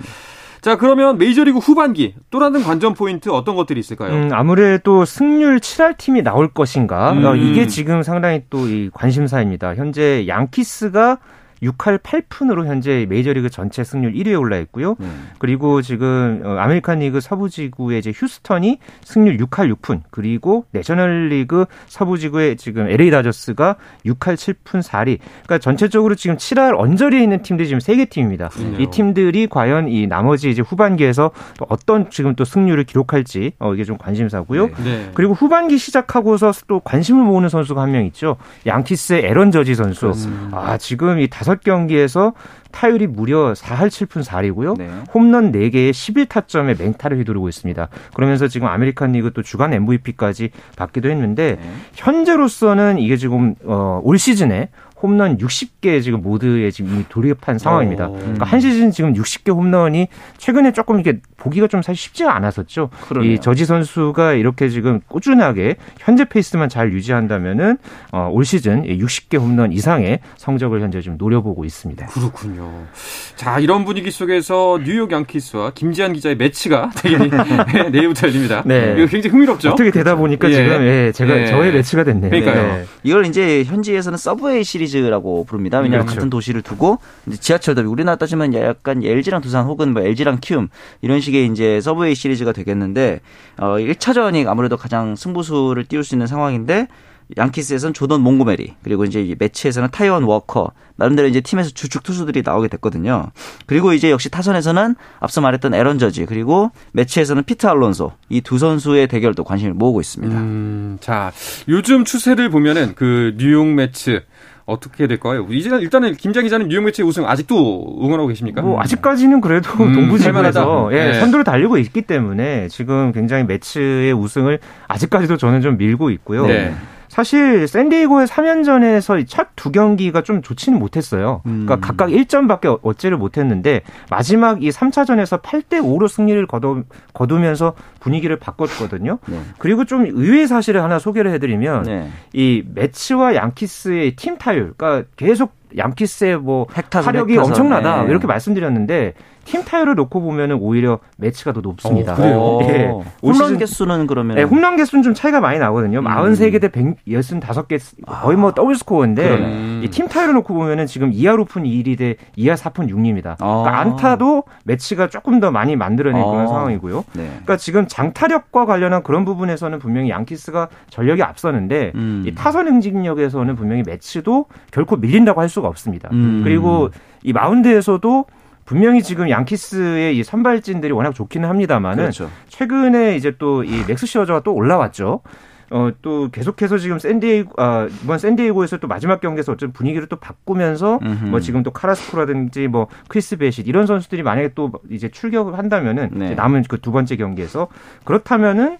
자, 0.60 0.76
그러면 0.76 1.18
메이저리그 1.18 1.60
후반기 1.60 2.16
또 2.32 2.40
다른 2.40 2.62
관전 2.64 2.96
포인트 2.96 3.30
어떤 3.30 3.56
것들이 3.56 3.80
있을까요? 3.80 4.12
음, 4.14 4.30
아무래도 4.34 5.06
승률 5.06 5.60
7할 5.60 5.98
팀이 5.98 6.24
나올 6.24 6.50
것인가? 6.50 7.14
음. 7.14 7.24
어, 7.26 7.36
이게 7.36 7.68
지금 7.68 8.04
상당히 8.04 8.44
또이 8.50 8.90
관심사입니다. 8.94 9.76
현재 9.76 10.28
양키스가 10.28 11.20
6할 11.62 12.00
8푼으로 12.00 12.66
현재 12.66 13.06
메이저리그 13.10 13.50
전체 13.50 13.84
승률 13.84 14.14
1위에 14.14 14.40
올라 14.40 14.58
있고요. 14.60 14.96
음. 15.00 15.30
그리고 15.40 15.82
지금 15.82 16.42
어, 16.46 16.58
아메리칸 16.60 17.00
리그 17.00 17.20
서부 17.20 17.50
지구의 17.50 18.00
이제 18.00 18.14
휴스턴이 18.16 18.80
승률 19.04 19.38
6할 19.38 19.74
6푼, 19.76 20.02
그리고 20.12 20.66
내셔널 20.72 21.30
리그 21.30 21.66
서부 21.88 22.18
지구의 22.18 22.56
지금 22.58 22.88
LA 22.88 23.10
다저스가 23.12 23.76
6할 24.06 24.36
7푼 24.36 24.82
4리. 24.82 25.18
그러니까 25.44 25.58
전체적으로 25.58 26.16
지금 26.16 26.38
7할 26.38 26.78
언저리에 26.80 27.22
있는 27.24 27.42
팀들이 27.42 27.68
지금 27.68 27.80
3개 27.80 28.10
팀입니다. 28.10 28.50
그렇군요. 28.50 28.80
이 28.80 28.88
팀들이 28.88 29.48
과연 29.48 29.90
이 29.90 30.08
나머지 30.08 30.50
이제 30.50 30.62
후반기에서 30.62 31.32
또 31.58 31.66
어떤 31.70 32.10
지금 32.10 32.36
또 32.36 32.46
승률을 32.46 32.84
기록할지 32.86 33.54
어 33.60 33.74
이게 33.74 33.84
좀 33.84 33.98
관심사고요. 33.98 34.68
네. 34.68 34.74
네. 34.84 35.12
그리고 35.14 35.34
후반기 35.34 35.78
시작하고서 35.78 36.52
또 36.68 36.80
관심을 36.82 37.24
모으는 37.24 37.50
선수가 37.50 37.82
한 37.82 37.88
명 37.88 38.06
있죠. 38.08 38.36
양키스의 38.66 39.24
에런 39.24 39.50
저지 39.50 39.74
선수. 39.74 40.08
음. 40.08 40.50
아, 40.52 40.78
지금 40.78 41.20
이 41.20 41.28
다섯 41.30 41.47
경기에서 41.56 42.34
타율이 42.72 43.08
무려 43.08 43.54
4할 43.54 43.88
7푼 43.88 44.24
4리고요. 44.24 44.78
네. 44.78 44.90
홈런 45.14 45.52
4개에 45.52 45.92
11타점에 45.92 46.80
맹타를 46.80 47.18
휘두르고 47.20 47.50
있습니다. 47.50 47.88
그러면서 48.14 48.48
지금 48.48 48.68
아메리칸 48.68 49.14
리그 49.14 49.32
또 49.34 49.42
주간 49.42 49.74
MVP까지 49.74 50.52
받기도 50.76 51.10
했는데 51.10 51.58
네. 51.60 51.72
현재로서는 51.96 53.00
이게 53.00 53.18
지금 53.18 53.56
어, 53.64 54.00
올 54.04 54.20
시즌에 54.20 54.70
홈런 55.02 55.38
60개 55.38 56.02
지금 56.02 56.22
모드에 56.22 56.72
지금 56.72 56.94
이미 56.94 57.06
돌입한 57.08 57.60
상황입니다. 57.60 58.10
그러니까 58.10 58.46
한 58.46 58.60
시즌 58.60 58.90
지금 58.92 59.14
60개 59.14 59.54
홈런이 59.54 60.08
최근에 60.38 60.72
조금 60.74 61.00
이게 61.00 61.20
보기가 61.38 61.68
좀 61.68 61.84
사실 61.84 62.02
쉽지가 62.02 62.36
않았었죠. 62.36 62.90
그러네요. 63.08 63.34
이 63.34 63.40
저지 63.40 63.66
선수가 63.66 64.34
이렇게 64.34 64.70
지금 64.70 65.00
꾸준하게 65.08 65.76
현재 66.00 66.26
페이스만 66.26 66.68
잘 66.68 66.92
유지한다면은 66.94 67.78
어, 68.12 68.30
올 68.32 68.44
시즌 68.44 68.84
60개 68.84 69.40
홈런 69.40 69.72
이상의 69.72 70.20
성적을 70.38 70.82
현재 70.82 71.00
좀 71.02 71.18
노려보고 71.18 71.64
있습니다. 71.64 72.08
그렇군요. 72.08 72.88
자 73.36 73.60
이런 73.60 73.86
분위기 73.86 74.10
속에서 74.10 74.80
뉴욕 74.84 75.12
양키스와 75.12 75.72
김지한 75.72 76.14
기자의 76.14 76.38
메츠가 76.38 76.90
되게 76.96 77.18
내일부터 77.92 78.28
열립니다. 78.28 78.64
네. 78.66 78.96
이거 78.98 79.06
굉장히 79.06 79.30
흥미롭죠. 79.30 79.70
어떻게 79.70 79.92
되다 79.92 80.16
보니까 80.16 80.50
예. 80.50 80.54
지금 80.54 80.82
예, 80.88 81.12
제가 81.14 81.42
예. 81.42 81.46
저의 81.46 81.72
메츠가 81.72 82.04
됐네요. 82.04 82.32
그러니까요. 82.32 82.68
네. 82.78 82.86
이걸 83.04 83.28
이제 83.28 83.64
현지에서는 83.64 84.18
Subway 84.18 84.64
Series라고 84.64 85.44
부릅니다. 85.46 85.80
왜냐하면 85.80 86.06
그렇죠. 86.06 86.16
같은 86.16 86.30
도시를 86.30 86.62
두고 86.62 87.00
지하철 87.40 87.76
더비 87.76 87.88
우리나라 87.88 88.16
따지면 88.18 88.54
약간 88.54 89.04
LG랑 89.04 89.42
두산 89.42 89.66
혹은 89.66 89.94
뭐 89.94 90.02
LG랑 90.02 90.40
키움 90.42 90.68
이런 91.02 91.20
식의 91.22 91.48
이제 91.48 91.82
Subway 91.82 92.16
Series가 92.16 92.52
되겠는데 92.52 93.22
어 93.58 93.76
1차전이 93.78 94.48
아무래도 94.48 94.78
가장 94.78 95.16
승부수를 95.16 95.86
띄울 95.86 96.04
수 96.04 96.16
있는 96.16 96.28
상황인데 96.28 96.88
양키스에서는 97.36 97.94
조던 97.94 98.22
몽고메리 98.22 98.76
그리고 98.84 99.04
이제 99.04 99.36
메츠에서는 99.38 99.90
타이완 99.92 100.24
워커 100.24 100.72
나름대로 100.96 101.28
이제 101.28 101.42
팀에서 101.42 101.70
주축 101.72 102.02
투수들이 102.04 102.42
나오게 102.44 102.70
됐거든요. 102.70 103.28
그리고 103.66 103.92
이제 103.92 104.10
역시 104.10 104.30
타선에서는 104.30 104.96
앞서 105.20 105.42
말했던 105.42 105.74
에런 105.74 106.00
저지 106.00 106.26
그리고 106.26 106.72
메츠에서는 106.94 107.44
피트 107.44 107.68
알론소 107.68 108.14
이 108.30 108.40
두 108.42 108.58
선수의 108.58 109.08
대결도 109.10 109.44
관심을 109.44 109.74
모으고 109.74 110.00
있습니다. 110.00 110.38
음, 110.38 110.98
자 111.02 111.34
요즘 111.68 112.06
추세를 112.06 112.50
보면은 112.50 112.94
그 112.96 113.36
뉴욕 113.38 113.68
메츠 113.68 114.22
어떻게 114.68 115.08
될까요? 115.08 115.48
이제 115.50 115.70
일단은 115.70 116.14
김장 116.16 116.44
기자는 116.44 116.68
뉴욕 116.68 116.84
메츠 116.84 117.02
우승 117.02 117.26
아직도 117.26 118.00
응원하고 118.02 118.28
계십니까? 118.28 118.62
뭐 118.62 118.82
아직까지는 118.82 119.40
그래도 119.40 119.72
음, 119.82 119.94
동부 119.94 120.20
지구에서 120.20 120.90
예, 120.92 121.06
네. 121.06 121.14
선두를 121.22 121.46
달리고 121.46 121.78
있기 121.78 122.02
때문에 122.02 122.68
지금 122.68 123.14
굉장히 123.14 123.46
매치의 123.46 124.12
우승을 124.12 124.60
아직까지도 124.90 125.38
저는 125.38 125.62
좀 125.62 125.78
밀고 125.78 126.10
있고요. 126.10 126.46
네. 126.46 126.76
사실 127.18 127.68
샌디에고의 127.68 128.28
3연전에서 128.28 129.28
첫 129.28 129.48
두 129.58 129.72
경기가 129.72 130.22
좀 130.22 130.44
좋지는 130.44 130.78
못했어요. 130.78 131.42
그러니까 131.44 131.76
음. 131.76 131.82
각각 131.82 132.10
1점밖에 132.10 132.80
얻지를 132.84 133.18
못했는데 133.18 133.82
마지막 134.12 134.62
이 134.64 134.70
3차전에서 134.70 135.42
8대 135.42 135.82
5로 135.82 136.08
승리를 136.08 136.46
거두, 136.46 136.84
거두면서 137.14 137.74
분위기를 138.00 138.36
바꿨거든요. 138.38 139.18
네. 139.26 139.42
그리고 139.58 139.84
좀 139.86 140.06
의외의 140.06 140.48
사실을 140.48 140.84
하나 140.84 141.00
소개를 141.00 141.32
해드리면 141.32 141.84
네. 141.84 142.10
이 142.34 142.64
매치와 142.76 143.34
양키스의 143.34 144.16
팀 144.16 144.38
타율, 144.38 144.74
그러니까 144.78 145.10
계속 145.18 145.54
양키스의 145.76 146.38
뭐 146.38 146.68
타력이 146.68 147.34
획타선. 147.34 147.52
엄청나다 147.52 148.04
네. 148.04 148.10
이렇게 148.12 148.28
말씀드렸는데 148.28 149.16
팀 149.48 149.64
타율을 149.64 149.96
놓고 149.96 150.22
보면은 150.22 150.58
오히려 150.60 151.00
메츠가 151.16 151.54
더 151.54 151.62
높습니다. 151.62 152.14
어, 152.14 152.16
그래요? 152.18 152.60
예. 152.64 152.94
홈런 153.24 153.58
개수는 153.58 154.06
그러면 154.06 154.36
네, 154.36 154.44
홈런 154.44 154.76
개수는 154.76 155.04
좀 155.04 155.14
차이가 155.14 155.40
많이 155.40 155.58
나거든요. 155.58 156.00
음. 156.00 156.06
43개 156.06 156.60
대 156.60 156.68
165개 156.68 157.80
거의 158.06 158.36
뭐 158.36 158.52
더블 158.54 158.76
스코어인데 158.76 159.36
음. 159.36 159.82
이 159.86 159.92
팀 159.92 160.10
타율을 160.10 160.34
놓고 160.34 160.54
보면은 160.54 160.86
지금 160.86 161.12
2할 161.12 161.38
5푼 161.38 161.64
2리 161.64 161.98
대 161.98 162.18
2할 162.38 162.56
4푼 162.58 162.90
6리입니다. 162.90 163.38
아. 163.40 163.64
그러니까 163.64 163.80
안타도 163.80 164.44
메츠가 164.66 165.08
조금 165.08 165.40
더 165.40 165.50
많이 165.50 165.78
만들어낸 165.78 166.22
아. 166.22 166.26
그런 166.26 166.48
상황이고요. 166.48 167.06
네. 167.14 167.28
그러니까 167.30 167.56
지금 167.56 167.88
장타력과 167.88 168.66
관련한 168.66 169.02
그런 169.02 169.24
부분에서는 169.24 169.80
분명히 169.80 170.10
양키스가 170.10 170.68
전력이 170.90 171.24
앞서는데 171.24 171.94
음. 171.96 172.24
이 172.26 172.36
타선 172.36 172.68
응집력에서는 172.68 173.56
분명히 173.56 173.84
메츠도 173.88 174.48
결코 174.72 174.98
밀린다고 174.98 175.40
할 175.40 175.48
수가 175.48 175.70
없습니다. 175.70 176.10
음. 176.12 176.42
그리고 176.44 176.90
이 177.24 177.32
마운드에서도 177.32 178.26
분명히 178.68 179.02
지금 179.02 179.30
양키스의 179.30 180.18
이 180.18 180.24
선발진들이 180.24 180.92
워낙 180.92 181.14
좋기는 181.16 181.48
합니다만은 181.50 182.04
그렇죠. 182.04 182.30
최근에 182.50 183.16
이제 183.16 183.36
또 183.38 183.64
이 183.64 183.84
맥스 183.88 184.06
슈어저가 184.06 184.42
또 184.42 184.54
올라왔죠. 184.54 185.22
어, 185.70 185.90
또 186.02 186.30
계속해서 186.32 186.78
지금 186.78 186.98
샌디에이고, 186.98 187.62
아, 187.62 187.90
이번 188.04 188.20
샌디에이고에서 188.20 188.78
또 188.78 188.88
마지막 188.88 189.20
경기에서 189.20 189.52
어떤 189.52 189.74
분위기를 189.74 190.08
또 190.08 190.16
바꾸면서 190.18 191.00
음흠. 191.02 191.26
뭐 191.26 191.40
지금 191.42 191.64
또 191.64 191.72
카라스코라든지 191.72 192.68
뭐 192.68 192.88
크리스 193.10 193.36
베싯 193.38 193.68
이런 193.68 193.86
선수들이 193.86 194.24
만약에 194.24 194.52
또 194.56 194.72
이제 194.90 195.10
출격을 195.10 195.58
한다면은 195.58 196.10
네. 196.14 196.36
남은 196.36 196.64
그 196.70 196.78
두 196.78 196.92
번째 196.94 197.16
경기에서 197.18 197.68
그렇다면은 198.06 198.78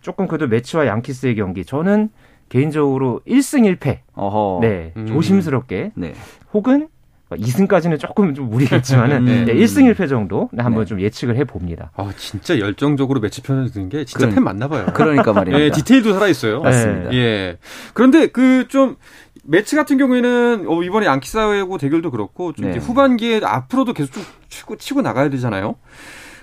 조금 0.00 0.28
그래도 0.28 0.46
메츠와 0.46 0.86
양키스의 0.86 1.34
경기 1.36 1.64
저는 1.64 2.10
개인적으로 2.50 3.20
1승 3.26 3.76
1패. 3.76 3.98
어허. 4.14 4.58
네. 4.62 4.92
음. 4.96 5.06
조심스럽게. 5.06 5.92
네. 5.96 6.14
혹은 6.52 6.88
2승까지는 7.30 7.98
조금 7.98 8.34
좀 8.34 8.48
무리겠지만은 8.50 9.24
네. 9.26 9.44
네, 9.44 9.54
1승 9.54 9.92
1패 9.94 10.08
정도 10.08 10.48
한번 10.56 10.84
네. 10.84 10.88
좀 10.88 11.00
예측을 11.00 11.36
해 11.36 11.44
봅니다. 11.44 11.90
아, 11.96 12.10
진짜 12.16 12.58
열정적으로 12.58 13.20
매치 13.20 13.42
편을 13.42 13.70
드는 13.70 13.88
게 13.88 14.04
진짜 14.04 14.28
팬 14.28 14.42
맞나 14.44 14.68
봐요. 14.68 14.86
그러니까 14.94 15.32
말이에요. 15.32 15.58
예, 15.58 15.70
디테일도 15.70 16.14
살아 16.14 16.28
있어요. 16.28 16.62
맞습니다. 16.62 17.12
예. 17.12 17.58
그런데 17.92 18.28
그 18.28 18.66
좀 18.68 18.96
매치 19.44 19.76
같은 19.76 19.96
경우에는 19.96 20.66
어, 20.68 20.82
이번에 20.82 21.06
양키사하고 21.06 21.78
대결도 21.78 22.10
그렇고 22.10 22.52
좀 22.52 22.66
네. 22.66 22.72
이제 22.72 22.78
후반기에 22.80 23.40
앞으로도 23.42 23.94
계속 23.94 24.12
좀 24.12 24.22
치고 24.48 24.76
치고 24.76 25.00
나가야 25.02 25.30
되잖아요. 25.30 25.76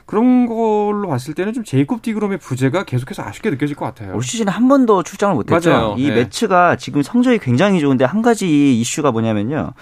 그런 0.08 0.46
걸로 0.48 1.08
봤을 1.08 1.34
때는 1.34 1.54
좀 1.54 1.64
제이콥 1.64 2.02
디그롬의 2.02 2.38
부재가 2.40 2.84
계속해서 2.84 3.24
아쉽게 3.24 3.50
느껴질 3.52 3.76
것 3.76 3.86
같아요. 3.86 4.16
올 4.16 4.22
시즌에 4.24 4.52
한 4.52 4.68
번도 4.68 5.04
출장을 5.04 5.36
못했죠. 5.36 5.70
맞아요. 5.70 5.96
이 5.98 6.10
네. 6.10 6.16
매치가 6.16 6.76
지금 6.78 7.02
성적이 7.04 7.40
굉장히 7.40 7.80
좋은데 7.80 8.06
한 8.06 8.22
가지 8.22 8.80
이슈가 8.80 9.12
뭐냐면요. 9.12 9.74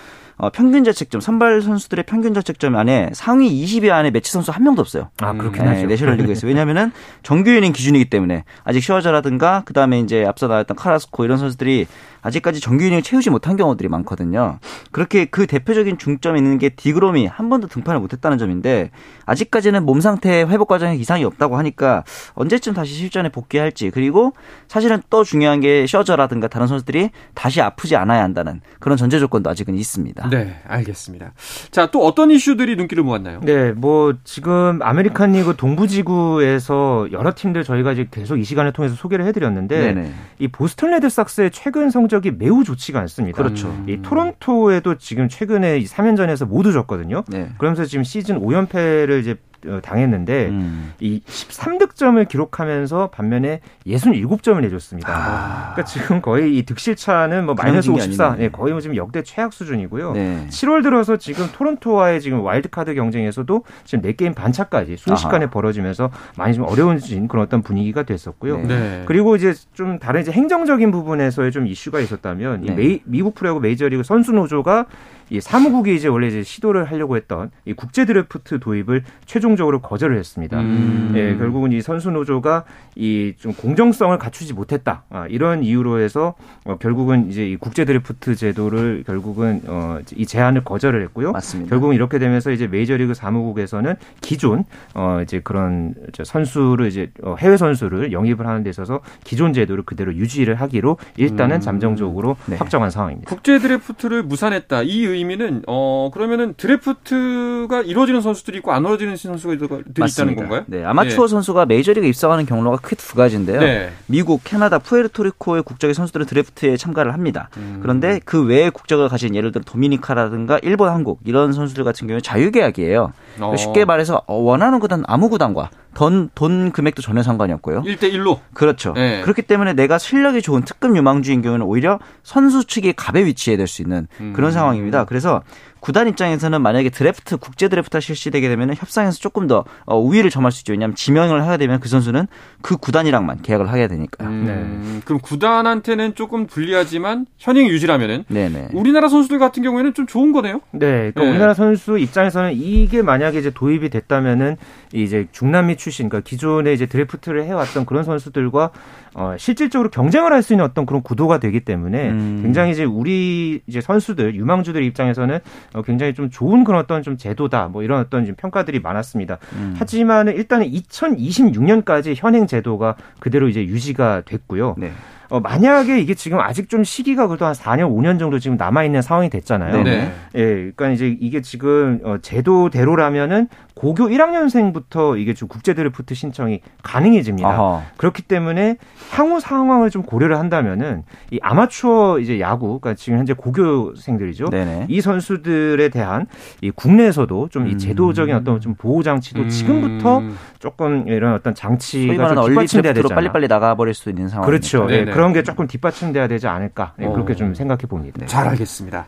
어, 0.43 0.50
평균 0.50 0.83
자책점 0.83 1.21
선발 1.21 1.62
선수들의 1.62 2.03
평균 2.05 2.33
자책점 2.33 2.75
안에 2.75 3.12
상위 3.13 3.63
20위 3.63 3.89
안에 3.91 4.12
매치 4.12 4.29
선수 4.33 4.51
한 4.51 4.63
명도 4.63 4.81
없어요. 4.81 5.09
아 5.21 5.31
그렇긴 5.31 5.63
네, 5.63 5.69
하죠. 5.69 5.85
내셔널리그에서 5.88 6.47
왜냐하면은 6.47 6.91
정규 7.21 7.51
유닝 7.51 7.71
기준이기 7.71 8.09
때문에 8.09 8.43
아직 8.65 8.81
슈어저라든가 8.81 9.63
그 9.65 9.71
다음에 9.71 10.00
이제 10.00 10.25
앞서 10.25 10.47
나왔던 10.47 10.75
카라스코 10.75 11.23
이런 11.23 11.38
선수들이 11.38 11.88
아직까지 12.24 12.60
정규 12.60 12.86
유닝을 12.86 13.03
채우지 13.03 13.30
못한 13.30 13.56
경우들이 13.56 13.89
많거든요. 13.89 14.60
그렇게 14.92 15.25
그 15.25 15.46
대표적인 15.46 15.98
중점이 15.98 16.39
있는 16.39 16.58
게 16.58 16.70
디그롬이 16.70 17.27
한 17.27 17.50
번도 17.50 17.68
등판을 17.68 18.00
못했다는 18.00 18.38
점인데 18.38 18.92
아직까지는 19.25 19.86
몸 19.86 20.01
상태 20.01 20.42
회복 20.42 20.68
과정에 20.68 20.96
이상이 20.96 21.24
없다고 21.25 21.58
하니까 21.58 22.03
언제쯤 22.34 22.74
다시 22.74 22.94
실전에 22.94 23.30
복귀할지 23.30 23.92
그리고 23.92 24.34
사실은 24.68 25.01
또 25.10 25.24
중요한 25.24 25.60
게 25.60 25.86
셔저라든가 25.86 26.48
다른 26.48 26.68
선수들이 26.68 27.10
다시 27.34 27.62
아프지 27.62 27.96
않아야 27.96 28.24
한다는 28.24 28.62
그런 28.80 28.98
전제 28.98 29.20
조건도 29.20 29.50
아직은 29.50 29.75
있습니다. 29.75 30.30
네, 30.30 30.56
알겠습니다. 30.68 31.34
자, 31.72 31.88
또 31.88 32.06
어떤 32.06 32.32
이슈들이 32.32 32.75
눈길을 32.75 33.03
모았나요? 33.03 33.42
네, 33.42 33.72
뭐 33.74 34.13
지금 34.24 34.80
아메리칸 34.82 35.34
리그 35.34 35.56
동부지구에서 35.56 37.08
여러 37.12 37.34
팀들 37.36 37.63
저희가 37.63 37.92
이제 37.92 38.08
계속 38.10 38.38
이 38.38 38.44
시간을 38.44 38.72
통해서 38.72 38.96
소개를 38.96 39.25
해드렸는데 39.25 39.94
네네. 39.94 40.13
이 40.39 40.48
보스턴 40.48 40.92
레드삭스의 40.92 41.51
최근 41.51 41.89
성적이 41.89 42.32
매우 42.32 42.63
좋지가 42.63 43.00
않습니다. 43.01 43.41
그렇죠. 43.41 43.74
이 43.88 44.01
토론토에도 44.01 44.98
지금 44.98 45.29
최근에 45.29 45.79
3연전에서 45.79 46.48
모두 46.48 46.72
졌거든요. 46.72 47.24
네. 47.27 47.50
그러면서 47.58 47.86
지금 47.86 48.03
시즌 48.03 48.39
5연패를 48.39 49.20
이제 49.22 49.32
어, 49.32 49.36
당했는데 49.82 50.48
음. 50.48 50.93
이 51.00 51.22
13득점을 51.25 52.27
기록하면서 52.27 53.08
반면에 53.08 53.62
67점을 53.86 54.60
내줬습니다. 54.62 55.10
아. 55.10 55.74
그러니까 55.74 55.84
지금 55.84 56.22
거의 56.22 56.58
이 56.58 56.63
득실차는 56.63 57.46
뭐 57.46 57.55
마이너스 57.55 57.89
54, 57.89 58.36
네, 58.38 58.50
거의 58.50 58.74
뭐 58.74 58.82
지금 58.82 58.96
역대 58.96 59.24
최악 59.24 59.53
수준이고요. 59.53 60.13
네. 60.13 60.48
7월 60.50 60.84
들어서 60.84 61.17
지금 61.17 61.48
토론토와의 61.53 62.22
지금 62.22 62.41
와일드카드 62.41 62.93
경쟁에서도 62.96 63.63
지금 63.84 64.03
4게임 64.03 64.36
반차까지 64.36 64.98
순식간에 64.98 65.46
아하. 65.46 65.51
벌어지면서 65.51 66.10
많이 66.38 66.53
좀 66.53 66.65
어려워진 66.65 67.27
그런 67.27 67.46
어떤 67.46 67.62
분위기가 67.62 68.03
됐었고요. 68.03 68.58
네. 68.58 68.67
네. 68.67 69.03
그리고 69.05 69.36
이제 69.36 69.53
좀 69.74 70.00
다른 70.00 70.22
이제 70.22 70.32
행정적인 70.32 70.91
부분에서의 70.91 71.51
좀 71.51 71.67
이슈가 71.67 72.00
있었다면 72.00 72.63
이 72.63 72.67
네. 72.67 72.75
메이, 72.75 73.01
미국 73.05 73.36
프로야구 73.36 73.60
메이저리그 73.60 74.03
선수 74.03 74.32
노조가 74.32 74.86
이 75.30 75.42
사무국이 75.42 75.96
이제 75.96 76.08
원래 76.08 76.27
이제 76.27 76.44
시도를 76.44 76.86
하려고 76.86 77.18
했던 77.18 77.51
이 77.65 77.74
국제 77.74 78.06
드래프트 78.06 78.60
도입을 78.60 79.03
최종적으로 79.25 79.82
거절을 79.82 80.18
했습니다. 80.18 80.60
음. 80.60 81.13
예, 81.15 81.36
결국은 81.38 81.72
이 81.72 81.82
선수 81.82 82.10
노조가 82.10 82.63
이 82.96 83.34
좀 83.44 83.53
공정성을 83.53 84.18
갖추지 84.18 84.53
못했다. 84.53 85.03
아, 85.10 85.27
이런 85.27 85.63
이유로 85.63 86.00
해서 86.00 86.36
어, 86.65 86.77
결국은 86.77 87.30
이제 87.30 87.48
이 87.48 87.56
국제 87.56 87.86
드래프트 87.86 88.36
제도를 88.36 89.03
결국은 89.06 89.62
어, 89.68 90.00
이 90.15 90.25
제안을 90.25 90.63
거절을 90.63 91.01
했고요. 91.03 91.32
맞습니다. 91.32 91.70
결국은 91.70 91.96
이렇게 91.96 92.20
되면서 92.20 92.51
이제 92.51 92.68
메이저리그 92.68 93.13
사무국에서는 93.13 93.96
기존 94.22 94.63
어 94.94 95.20
이제 95.24 95.42
그런 95.44 95.94
선수를 96.24 96.88
이제 96.88 97.12
어, 97.22 97.36
해외 97.38 97.58
선수를 97.58 98.12
영입을 98.12 98.48
하는 98.48 98.63
데 98.63 98.70
있어서 98.70 99.01
기존 99.24 99.53
제도를 99.53 99.84
그대로 99.84 100.13
유지를 100.13 100.56
하기로 100.56 100.98
일단은 101.18 101.58
음. 101.58 101.62
잠정적으로 101.62 102.38
네. 102.46 102.56
확정한 102.56 102.89
상황입니다. 102.92 103.30
국제 103.30 103.60
드래프트를 103.60 104.24
무산했다. 104.24 104.84
이 104.84 105.06
의미는 105.13 105.63
어 105.67 106.10
그러면은 106.13 106.53
드래프트가 106.58 107.82
이루어지는 107.82 108.22
선수들이 108.22 108.58
있고 108.58 108.72
안 108.72 108.84
이루어지는 108.84 109.15
선수가 109.15 109.53
있다는 109.53 110.36
건가요? 110.36 110.63
네, 110.67 110.84
아마추어 110.84 111.27
네. 111.27 111.32
선수가 111.32 111.65
메이저리그 111.65 112.05
입성하는 112.05 112.46
경로가 112.46 112.77
크게 112.77 112.96
두 112.96 113.15
가지인데요. 113.15 113.60
네. 113.60 113.91
미국, 114.08 114.41
캐나다, 114.43 114.79
푸에르토리코의 114.79 115.63
국적의 115.63 115.93
선수들은 115.93 116.25
드래프트에 116.25 116.77
참가를 116.77 117.13
합니다. 117.13 117.50
음. 117.58 117.79
그런데 117.82 118.20
그 118.25 118.43
외의 118.46 118.72
국적을 118.72 119.10
가진 119.10 119.36
예를 119.36 119.51
들어 119.51 119.63
도미니카라든가 119.65 120.60
일본, 120.63 120.89
한국 120.89 121.20
이런 121.25 121.53
선수들 121.53 121.84
같은 121.84 122.08
경우는 122.08 122.22
자유계약이에요. 122.22 123.13
어. 123.39 123.55
쉽게 123.55 123.86
말해서 123.86 124.24
원하는 124.27 124.79
구단 124.79 125.03
아무 125.08 125.29
구단과 125.29 125.70
돈, 125.93 126.29
돈 126.35 126.71
금액도 126.71 127.01
전혀 127.01 127.23
상관이 127.23 127.53
없고요. 127.53 127.83
1대1로? 127.83 128.39
그렇죠. 128.53 128.93
네. 128.93 129.21
그렇기 129.21 129.43
때문에 129.43 129.73
내가 129.73 129.97
실력이 129.97 130.41
좋은 130.41 130.63
특급 130.63 130.95
유망주인 130.95 131.41
경우는 131.41 131.65
오히려 131.65 132.00
선수 132.23 132.65
측의 132.65 132.93
갑에 132.93 133.25
위치해 133.25 133.57
될수 133.57 133.81
있는 133.81 134.07
그런 134.33 134.50
음. 134.50 134.51
상황입니다. 134.51 135.05
그래서 135.05 135.41
구단 135.84 136.08
입장에서는 136.08 136.62
만약에 136.62 136.90
드래프트 136.90 137.36
국제 137.36 137.68
드래프트가 137.68 138.00
실시되게 138.00 138.48
되면 138.48 138.74
협상에서 138.74 139.20
조금 139.20 139.48
더 139.48 139.66
어, 139.86 140.00
우위를 140.00 140.30
점할 140.30 140.54
수 140.54 140.62
있죠. 140.62 140.72
왜냐하면 140.72 140.96
지명을 140.96 141.46
하게 141.46 141.58
되면 141.58 141.82
그 141.82 141.90
선수는 141.90 142.28
그 142.62 142.78
구단이랑만 142.78 143.42
계약을 143.42 143.70
하게 143.70 143.90
되니까요. 143.90 144.30
음, 144.30 144.46
네. 144.46 145.02
그럼 145.04 145.20
구단한테는 145.20 146.16
조금 146.16 146.48
불리하지만 146.48 147.25
현행 147.38 147.68
유지라면은 147.68 148.24
네네. 148.30 148.70
우리나라 148.72 149.10
선수들 149.10 149.40
같은 149.40 149.62
경우에는 149.62 149.94
좀 149.94 150.08
좋은 150.08 150.32
거네요. 150.32 150.62
네, 150.72 151.12
그러니까 151.12 151.22
네. 151.22 151.30
우리나라 151.32 151.54
선수 151.54 152.00
입장에서는 152.00 152.54
이게 152.54 153.02
만약에 153.02 153.38
이제 153.38 153.50
도입이 153.50 153.90
됐다면은 153.90 154.56
이제 154.94 155.28
중남미 155.34 155.75
출신, 155.75 156.08
그러니까 156.08 156.25
기존에 156.25 156.72
이제 156.72 156.86
드래프트를 156.86 157.44
해왔던 157.44 157.86
그런 157.86 158.06
선수들과 158.06 158.72
어, 159.15 159.36
실질적으로 159.38 159.89
경쟁을 159.89 160.32
할 160.32 160.43
수 160.43 160.53
있는 160.53 160.65
어떤 160.65 160.86
그런 160.86 161.01
구도가 161.01 161.39
되기 161.39 161.62
때문에 161.62 162.10
음. 162.10 162.39
굉장히 162.43 162.72
이제 162.72 162.84
우리 162.84 163.62
이제 163.65 163.79
선수들 163.79 164.36
유망주들 164.36 164.84
입장에서는 164.84 165.39
어, 165.74 165.82
굉장히 165.82 166.13
좀 166.13 166.29
좋은 166.29 166.65
그런 166.65 166.82
어떤 166.82 167.01
좀 167.01 167.15
제도다 167.15 167.70
뭐 167.70 167.82
이런 167.82 168.01
어떤 168.01 168.25
좀 168.25 168.36
평가들이 168.36 168.82
많았습니다. 168.82 169.38
음. 169.53 169.75
하지만 169.77 170.27
일단은 170.27 170.70
2026년까지 170.70 172.13
현행 172.15 172.46
제도가 172.48 172.96
그대로 173.20 173.48
이제 173.48 173.63
유지가 173.63 174.22
됐고요. 174.25 174.75
네. 174.77 174.91
어, 175.29 175.39
만약에 175.39 176.00
이게 176.00 176.13
지금 176.13 176.39
아직 176.39 176.70
좀 176.70 176.84
시기가 176.84 177.27
그래도 177.27 177.46
한 177.46 177.53
4년, 177.53 177.89
5년 177.89 178.20
정도 178.20 178.38
지금 178.38 178.55
남아있는 178.58 179.01
상황이 179.01 179.29
됐잖아요. 179.29 179.82
네 179.82 180.12
예, 180.36 180.46
그러니까 180.53 180.89
이제 180.91 181.17
이게 181.20 181.41
지금 181.41 182.01
어, 182.03 182.17
제도대로라면은 182.22 183.48
고교 183.75 184.10
1학년생부터 184.10 185.19
이게 185.19 185.34
좀 185.34 185.47
국제 185.47 185.74
드래프트 185.74 186.13
신청이 186.13 186.62
가능해집니다. 186.84 187.50
아하. 187.50 187.82
그렇기 187.97 188.21
때문에 188.21 188.78
향후 189.12 189.39
상황을 189.39 189.89
좀 189.89 190.04
고려를 190.04 190.38
한다면은 190.38 191.04
이 191.32 191.39
아마추어 191.41 192.19
이제 192.19 192.39
야구, 192.39 192.80
그러니까 192.80 192.93
지금 192.93 193.17
현재 193.17 193.34
고교생들이죠. 193.34 194.45
네네. 194.45 194.86
이 194.89 195.02
선수들에 195.02 195.89
대한 195.89 196.28
이 196.62 196.69
국내에서도 196.69 197.50
좀이 197.50 197.74
음. 197.74 197.78
제도적인 197.80 198.36
어떤 198.36 198.60
좀 198.60 198.76
보호 198.76 199.02
장치도 199.02 199.41
음. 199.41 199.50
지금부터 199.50 200.21
조금 200.60 201.08
이런 201.08 201.34
어떤 201.34 201.56
장치가 201.56 202.36
좀 202.36 202.45
뒷받침돼야 202.45 202.93
되잖아요. 202.93 203.15
빨리빨리 203.15 203.47
나가버릴 203.47 203.93
수 203.95 204.10
있는 204.10 204.30
상황. 204.30 204.45
그렇죠. 204.45 204.86
네, 204.86 205.06
그런 205.06 205.34
게 205.34 205.41
조금 205.41 205.65
뒷받침돼야 205.67 206.28
되지 206.28 206.47
않을까 206.47 206.93
네, 206.97 207.08
그렇게 207.08 207.34
좀 207.34 207.56
생각해 207.56 207.82
봅니다. 207.88 208.19
네. 208.19 208.28
잘 208.28 208.47
알겠습니다. 208.47 209.08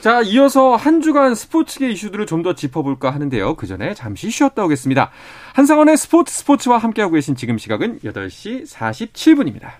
자, 0.00 0.20
이어서 0.22 0.76
한 0.76 1.00
주간 1.00 1.34
스포츠계 1.34 1.90
이슈들을 1.90 2.26
좀 2.26 2.44
더 2.44 2.54
짚어볼까 2.54 3.10
하는데요. 3.10 3.54
그 3.56 3.66
전에 3.66 3.94
잠시 4.04 4.30
쉬었다 4.30 4.62
오겠습니다. 4.64 5.10
한상원의 5.54 5.96
스포츠 5.96 6.34
스포츠와 6.34 6.76
함께하고 6.76 7.14
계신 7.14 7.34
지금 7.36 7.56
시각은 7.56 8.00
8시 8.00 8.68
47분입니다. 8.70 9.70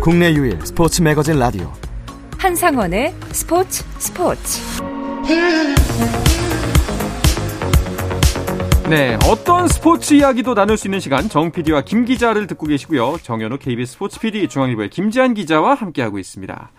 국내 0.00 0.32
유일 0.32 0.58
스포츠 0.64 1.02
매거진 1.02 1.38
라디오 1.38 1.72
한상원의 2.36 3.14
스포츠 3.30 3.84
스포츠 3.98 4.60
네, 8.88 9.18
어떤 9.24 9.66
스포츠 9.66 10.14
이야기도 10.14 10.54
나눌 10.54 10.76
수 10.76 10.86
있는 10.86 11.00
시간 11.00 11.28
정 11.28 11.50
PD와 11.50 11.82
김 11.82 12.04
기자를 12.04 12.46
듣고 12.46 12.68
계시고요. 12.68 13.18
정현우 13.20 13.58
KBS 13.58 13.94
스포츠 13.94 14.20
PD 14.20 14.46
중앙일보의 14.46 14.90
김지한 14.90 15.34
기자와 15.34 15.74
함께하고 15.74 16.20
있습니다. 16.20 16.70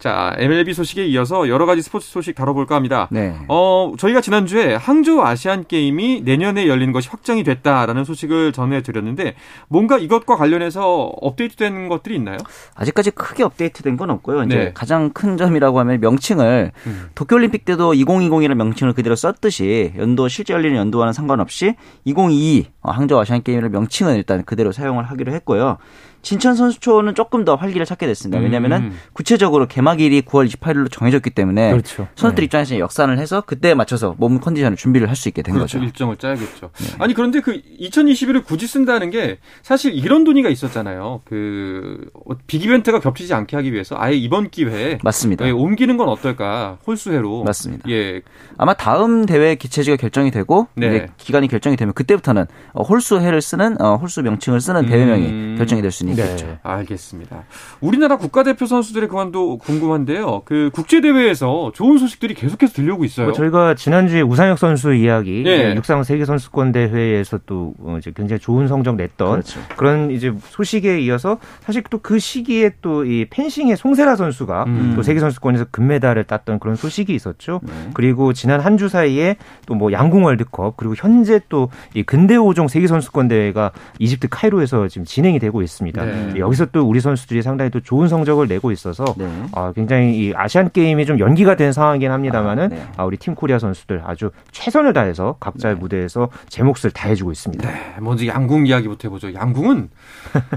자, 0.00 0.34
MLB 0.38 0.72
소식에 0.72 1.04
이어서 1.08 1.46
여러 1.50 1.66
가지 1.66 1.82
스포츠 1.82 2.08
소식 2.08 2.34
다뤄볼까 2.34 2.74
합니다. 2.74 3.06
네. 3.10 3.36
어, 3.48 3.92
저희가 3.98 4.22
지난주에 4.22 4.74
항저우 4.74 5.20
아시안 5.20 5.66
게임이 5.66 6.22
내년에 6.22 6.66
열리는 6.68 6.90
것이 6.94 7.10
확정이 7.10 7.44
됐다라는 7.44 8.04
소식을 8.04 8.52
전해드렸는데 8.52 9.34
뭔가 9.68 9.98
이것과 9.98 10.36
관련해서 10.36 11.12
업데이트된 11.20 11.88
것들이 11.90 12.14
있나요? 12.16 12.38
아직까지 12.74 13.10
크게 13.10 13.42
업데이트된 13.42 13.98
건 13.98 14.08
없고요. 14.08 14.44
이제 14.44 14.56
네. 14.56 14.72
가장 14.72 15.10
큰 15.10 15.36
점이라고 15.36 15.78
하면 15.80 16.00
명칭을 16.00 16.72
음. 16.86 17.10
도쿄올림픽 17.14 17.66
때도 17.66 17.92
2020이라는 17.92 18.54
명칭을 18.54 18.94
그대로 18.94 19.14
썼듯이 19.14 19.92
연도 19.98 20.28
실제 20.28 20.54
열리는 20.54 20.78
연도와는 20.78 21.12
상관없이 21.12 21.74
2022 22.06 22.68
어, 22.80 22.90
항저우 22.90 23.20
아시안 23.20 23.42
게임을 23.42 23.68
명칭은 23.68 24.16
일단 24.16 24.44
그대로 24.44 24.72
사용을 24.72 25.04
하기로 25.04 25.30
했고요. 25.32 25.76
진천 26.22 26.54
선수촌은 26.54 27.14
조금 27.14 27.44
더 27.44 27.54
활기를 27.54 27.86
찾게 27.86 28.06
됐습니다. 28.06 28.42
왜냐하면 28.42 28.72
음. 28.72 28.98
구체적으로 29.12 29.66
개막일이 29.66 30.22
9월 30.22 30.46
28일로 30.48 30.90
정해졌기 30.90 31.30
때문에 31.30 31.70
그렇죠. 31.70 32.08
선수들 32.14 32.42
네. 32.42 32.44
입장에서 32.46 32.78
역산을 32.78 33.18
해서 33.18 33.40
그때에 33.42 33.74
맞춰서 33.74 34.14
몸 34.18 34.40
컨디션을 34.40 34.76
준비를 34.76 35.08
할 35.08 35.16
수 35.20 35.28
있게 35.28 35.42
된 35.42 35.54
그렇죠. 35.54 35.78
거죠. 35.78 35.84
일정을 35.86 36.16
짜야겠죠. 36.16 36.70
네. 36.74 36.86
아니 36.98 37.12
그런데 37.14 37.40
그 37.40 37.60
2021을 37.80 38.42
굳이 38.44 38.66
쓴다는 38.66 39.10
게 39.10 39.38
사실 39.62 39.92
이런 39.94 40.24
논의가 40.24 40.48
있었잖아요. 40.48 41.20
그 41.26 42.06
빅이벤트가 42.46 43.00
겹치지 43.00 43.34
않게 43.34 43.56
하기 43.56 43.72
위해서 43.72 43.96
아예 43.98 44.14
이번 44.16 44.48
기회에 44.50 44.98
맞습니다. 45.02 45.46
예, 45.46 45.50
옮기는 45.50 45.96
건 45.96 46.08
어떨까 46.08 46.78
홀수회로 46.86 47.44
맞습니다. 47.44 47.88
예. 47.90 48.22
아마 48.56 48.74
다음 48.74 49.26
대회 49.26 49.54
기체지가 49.54 49.96
결정이 49.96 50.30
되고 50.30 50.68
네. 50.74 51.06
기간이 51.18 51.48
결정이 51.48 51.76
되면 51.76 51.92
그때부터는 51.94 52.46
홀수회를 52.74 53.40
쓰는 53.42 53.80
어, 53.80 53.96
홀수 53.96 54.22
명칭을 54.22 54.60
쓰는 54.60 54.86
대회명이 54.86 55.26
음... 55.26 55.54
결정이 55.58 55.82
될 55.82 55.90
수 55.90 56.04
있는. 56.04 56.09
있겠죠. 56.10 56.46
네. 56.46 56.58
알겠습니다. 56.62 57.44
우리나라 57.80 58.16
국가대표 58.16 58.66
선수들의 58.66 59.08
그만도 59.08 59.58
궁금한데요. 59.58 60.42
그 60.44 60.70
국제 60.72 61.00
대회에서 61.00 61.72
좋은 61.74 61.98
소식들이 61.98 62.34
계속해서 62.34 62.72
들려오고 62.72 63.04
있어요. 63.04 63.26
뭐 63.26 63.32
저희가 63.34 63.74
지난주에 63.74 64.20
우상혁 64.22 64.58
선수 64.58 64.94
이야기 64.94 65.42
네. 65.42 65.74
육상 65.74 66.02
세계 66.02 66.24
선수권 66.24 66.72
대회에서 66.72 67.40
또 67.46 67.74
어, 67.80 67.96
이제 67.98 68.12
굉장히 68.14 68.40
좋은 68.40 68.68
성적 68.68 68.96
냈던 68.96 69.30
그렇죠. 69.30 69.60
그런 69.76 70.10
이제 70.10 70.32
소식에 70.50 71.00
이어서 71.00 71.38
사실 71.64 71.82
또 71.90 71.98
그 72.02 72.18
시기에 72.18 72.70
또 72.82 73.04
이 73.04 73.26
펜싱의 73.30 73.76
송세라 73.76 74.16
선수가 74.16 74.64
음. 74.66 74.92
또 74.96 75.02
세계 75.02 75.20
선수권에서 75.20 75.66
금메달을 75.70 76.24
땄던 76.24 76.58
그런 76.58 76.76
소식이 76.76 77.14
있었죠. 77.14 77.60
네. 77.62 77.72
그리고 77.94 78.32
지난 78.32 78.60
한 78.60 78.76
주 78.80 78.88
사이에 78.88 79.36
또 79.66 79.74
뭐 79.74 79.92
양궁 79.92 80.24
월드컵 80.24 80.76
그리고 80.76 80.94
현재 80.96 81.40
또 81.48 81.68
이 81.94 82.02
근대 82.02 82.36
오종 82.36 82.68
세계 82.68 82.86
선수권 82.86 83.28
대회가 83.28 83.72
이집트 83.98 84.28
카이로에서 84.28 84.88
지금 84.88 85.04
진행이 85.04 85.38
되고 85.38 85.60
있습니다. 85.62 85.99
네. 86.04 86.34
여기서 86.38 86.66
또 86.66 86.82
우리 86.86 87.00
선수들이 87.00 87.42
상당히 87.42 87.70
또 87.70 87.80
좋은 87.80 88.08
성적을 88.08 88.48
내고 88.48 88.70
있어서 88.72 89.04
네. 89.16 89.28
아, 89.52 89.72
굉장히 89.72 90.16
이 90.16 90.32
아시안 90.34 90.70
게임이 90.70 91.06
좀 91.06 91.18
연기가 91.18 91.56
된 91.56 91.72
상황이긴 91.72 92.10
합니다만은 92.10 92.64
아, 92.64 92.68
네. 92.68 92.82
아, 92.96 93.04
우리 93.04 93.16
팀 93.16 93.34
코리아 93.34 93.58
선수들 93.58 94.02
아주 94.04 94.30
최선을 94.52 94.92
다해서 94.92 95.36
각자의 95.40 95.74
네. 95.74 95.80
무대에서 95.80 96.28
제 96.48 96.62
몫을 96.62 96.90
다해주고 96.92 97.32
있습니다. 97.32 97.70
네, 97.70 97.94
먼저 98.00 98.26
양궁 98.26 98.66
이야기부터 98.66 99.08
해보죠. 99.08 99.34
양궁은 99.34 99.90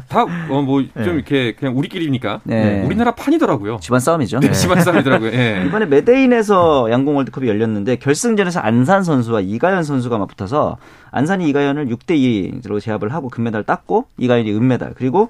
다 0.09 0.25
뭐좀 0.25 0.51
어, 0.51 0.61
뭐 0.61 0.81
네. 0.93 1.03
이렇게 1.03 1.53
그냥 1.53 1.77
우리끼리니까 1.77 2.41
우리나라 2.45 3.15
판이더라고요. 3.15 3.77
집안 3.81 3.99
싸움이죠. 3.99 4.39
네, 4.39 4.51
집안 4.51 4.81
싸움이더라고요. 4.81 5.31
이번에 5.67 5.85
메데인에서 5.85 6.89
양궁 6.91 7.15
월드컵이 7.15 7.47
열렸는데 7.47 7.97
결승전에서 7.97 8.59
안산 8.59 9.03
선수와 9.03 9.41
이가연 9.41 9.83
선수가 9.83 10.17
맞붙어서 10.17 10.77
안산이 11.11 11.47
이가연을 11.49 11.87
6대 11.87 12.61
2로 12.63 12.81
제압을 12.81 13.13
하고 13.13 13.29
금메달 13.29 13.63
땄고 13.63 14.05
이가연이 14.17 14.51
은메달 14.51 14.93
그리고 14.95 15.29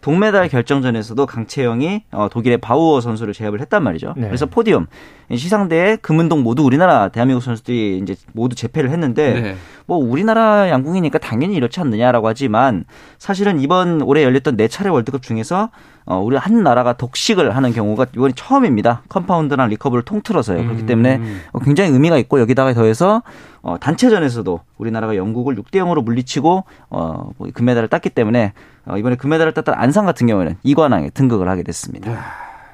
동메달 0.00 0.48
결정전에서도 0.48 1.26
강채영이 1.26 2.04
어, 2.12 2.28
독일의 2.30 2.58
바우어 2.58 3.00
선수를 3.00 3.34
제압을 3.34 3.60
했단 3.60 3.82
말이죠. 3.82 4.14
네. 4.16 4.26
그래서 4.26 4.46
포디움 4.46 4.86
시상대에 5.34 5.96
금은동 5.96 6.42
모두 6.42 6.62
우리나라 6.64 7.08
대한민국 7.08 7.42
선수들이 7.42 7.98
이제 8.02 8.16
모두 8.32 8.56
재패를 8.56 8.90
했는데 8.90 9.40
네. 9.40 9.56
뭐 9.86 9.98
우리나라 9.98 10.70
양궁이니까 10.70 11.18
당연히 11.18 11.54
이렇지 11.54 11.80
않느냐라고 11.80 12.28
하지만 12.28 12.84
사실은 13.18 13.60
이번 13.60 14.02
올해 14.02 14.22
열렸던 14.24 14.56
네 14.56 14.68
차례 14.68 14.88
월드컵 14.88 15.22
중에서 15.22 15.70
어, 16.06 16.18
우리 16.18 16.36
한 16.36 16.62
나라가 16.62 16.94
독식을 16.94 17.54
하는 17.54 17.72
경우가 17.72 18.06
이번이 18.14 18.32
처음입니다. 18.34 19.02
컴파운드랑 19.08 19.68
리커브를 19.68 20.02
통틀어서요. 20.04 20.64
그렇기 20.64 20.86
때문에 20.86 21.16
음. 21.16 21.40
어, 21.52 21.58
굉장히 21.60 21.90
의미가 21.90 22.18
있고 22.18 22.40
여기다가 22.40 22.72
더해서 22.72 23.22
어, 23.62 23.76
단체전에서도 23.78 24.60
우리나라가 24.78 25.16
영국을 25.16 25.54
6대 25.56 25.74
0으로 25.74 26.02
물리치고 26.02 26.64
어, 26.88 27.30
뭐 27.36 27.48
금메달을 27.52 27.88
땄기 27.88 28.10
때문에 28.10 28.54
어, 28.86 28.96
이번에 28.96 29.16
금메달을 29.16 29.52
땄던 29.52 29.74
안산 29.76 30.06
같은 30.06 30.26
경우에는 30.26 30.56
이관왕에 30.62 31.10
등극을 31.10 31.48
하게 31.48 31.62
됐습니다. 31.62 32.12
야, 32.12 32.24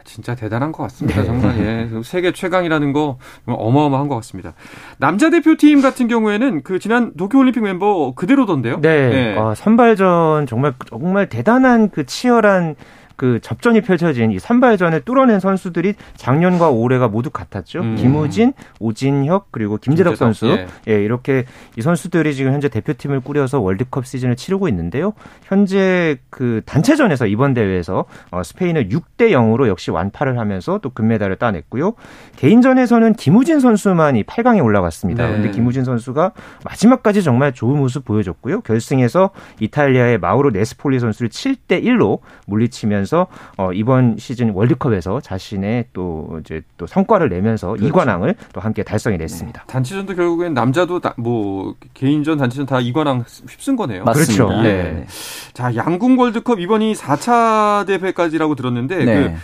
진짜 0.05 0.35
대단한 0.35 0.73
것 0.73 0.85
같습니다. 0.85 1.21
네. 1.21 1.27
정말 1.27 1.59
예, 1.59 1.91
세계 2.03 2.33
최강이라는 2.33 2.93
거 2.93 3.19
어마어마한 3.47 4.09
것 4.09 4.15
같습니다. 4.17 4.55
남자 4.99 5.31
대표팀 5.31 5.83
같은 5.83 6.09
경우에는 6.09 6.63
그 6.63 6.79
지난 6.79 7.13
도쿄올림픽 7.17 7.63
멤버 7.63 8.13
그대로던데요? 8.15 8.81
네, 8.81 9.09
네. 9.11 9.39
아, 9.39 9.55
선발전 9.55 10.47
정말 10.47 10.75
정말 10.89 11.29
대단한 11.29 11.91
그 11.91 12.07
치열한 12.07 12.77
그 13.17 13.41
접전이 13.41 13.81
펼쳐진 13.81 14.31
이 14.31 14.39
선발전을 14.39 15.03
뚫어낸 15.03 15.41
선수들이 15.41 15.95
작년과 16.17 16.71
올해가 16.71 17.09
모두 17.09 17.31
같았죠. 17.31 17.81
음. 17.81 17.97
김우진, 17.97 18.53
오진혁 18.79 19.49
그리고 19.51 19.79
김재덕, 19.79 20.13
김재덕 20.13 20.17
선수. 20.17 20.47
예. 20.49 20.67
예. 20.89 21.03
이렇게 21.03 21.45
이 21.77 21.83
선수들이 21.83 22.35
지금 22.35 22.53
현재 22.53 22.69
대표팀을 22.69 23.21
꾸려서 23.21 23.61
월드컵 23.61 24.07
시즌을 24.07 24.37
치르고 24.37 24.69
있는데요. 24.69 25.15
현재 25.45 26.19
그 26.31 26.61
단체전에서 26.67 27.27
이번 27.27 27.55
대회에서 27.55 28.05
어, 28.31 28.43
스페인을 28.43 28.91
6대 28.91 29.31
0으로 29.31 29.67
역시 29.69 29.91
완파를 29.91 30.39
하면서 30.39 30.79
또 30.83 30.91
금메달을 30.91 31.37
따냈고요. 31.37 31.95
개인전에서는 32.37 33.15
김우진 33.15 33.61
선수만이 33.61 34.25
8강에 34.25 34.63
올라갔습니다. 34.63 35.27
그런데 35.27 35.49
네. 35.49 35.53
김우진 35.53 35.85
선수가 35.85 36.33
마지막까지 36.65 37.23
정말 37.23 37.53
좋은 37.53 37.79
모습 37.79 38.05
보여줬고요. 38.05 38.61
결승에서 38.61 39.31
이탈리아의 39.61 40.19
마우로 40.19 40.51
네스폴리 40.51 41.01
선수를 41.01 41.31
7대 41.31 41.83
1로 41.83 42.21
물리치면서 42.47 43.06
하면서 43.07 43.29
어, 43.57 43.73
이번 43.73 44.17
시즌 44.19 44.51
월드컵에서 44.51 45.21
자신의 45.21 45.87
또 45.93 46.39
이제 46.41 46.63
또 46.77 46.87
성과를 46.87 47.29
내면서 47.29 47.69
그렇죠. 47.69 47.87
이관왕을 47.87 48.35
또 48.53 48.61
함께 48.61 48.83
달성해 48.83 49.17
냈습니다. 49.17 49.61
네. 49.61 49.73
단체전도 49.73 50.15
결국엔 50.15 50.53
남자도 50.53 51.01
다, 51.01 51.15
뭐 51.17 51.75
개인전 51.95 52.39
단체전 52.39 52.67
다 52.67 52.81
이관왕 52.81 53.25
휩쓴 53.49 53.77
거네요. 53.77 54.05
맞습니다. 54.05 54.45
그렇죠. 54.45 54.63
네. 54.63 54.83
네. 54.93 55.07
자, 55.55 55.75
양궁 55.75 56.19
월드컵 56.19 56.61
이번이 56.61 56.95
4차 56.95 57.87
대회까지라고 57.87 58.55
들었는데 58.57 59.05
네. 59.05 59.23
그 59.23 59.35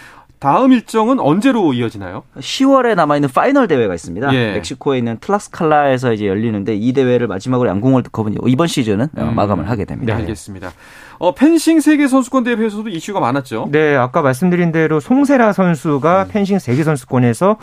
다음 0.43 0.73
일정은 0.73 1.21
언제로 1.21 1.73
이어지나요? 1.73 2.25
10월에 2.37 2.97
남아있는 2.97 3.29
파이널 3.33 3.69
대회가 3.69 3.95
있습니다. 3.95 4.35
예. 4.35 4.55
멕시코에 4.55 4.99
있는 4.99 5.19
틀락스칼라에서 5.21 6.13
이제 6.13 6.27
열리는데 6.27 6.75
이 6.75 6.93
대회를 6.93 7.29
마지막으로 7.29 7.71
양궁 7.71 7.95
월드컵은 7.95 8.39
이번 8.49 8.67
시즌은 8.67 9.07
음. 9.19 9.35
마감을 9.37 9.71
하게 9.71 9.85
됩니다. 9.85 10.13
네, 10.13 10.21
알겠습니다. 10.21 10.73
어, 11.23 11.33
펜싱 11.33 11.79
세계 11.79 12.09
선수권 12.09 12.43
대회에서도 12.43 12.89
이슈가 12.89 13.21
많았죠. 13.21 13.69
네, 13.71 13.95
아까 13.95 14.23
말씀드린 14.23 14.73
대로 14.73 14.99
송세라 14.99 15.53
선수가 15.53 16.25
음. 16.25 16.29
펜싱 16.33 16.59
세계 16.59 16.83
선수권에서 16.83 17.59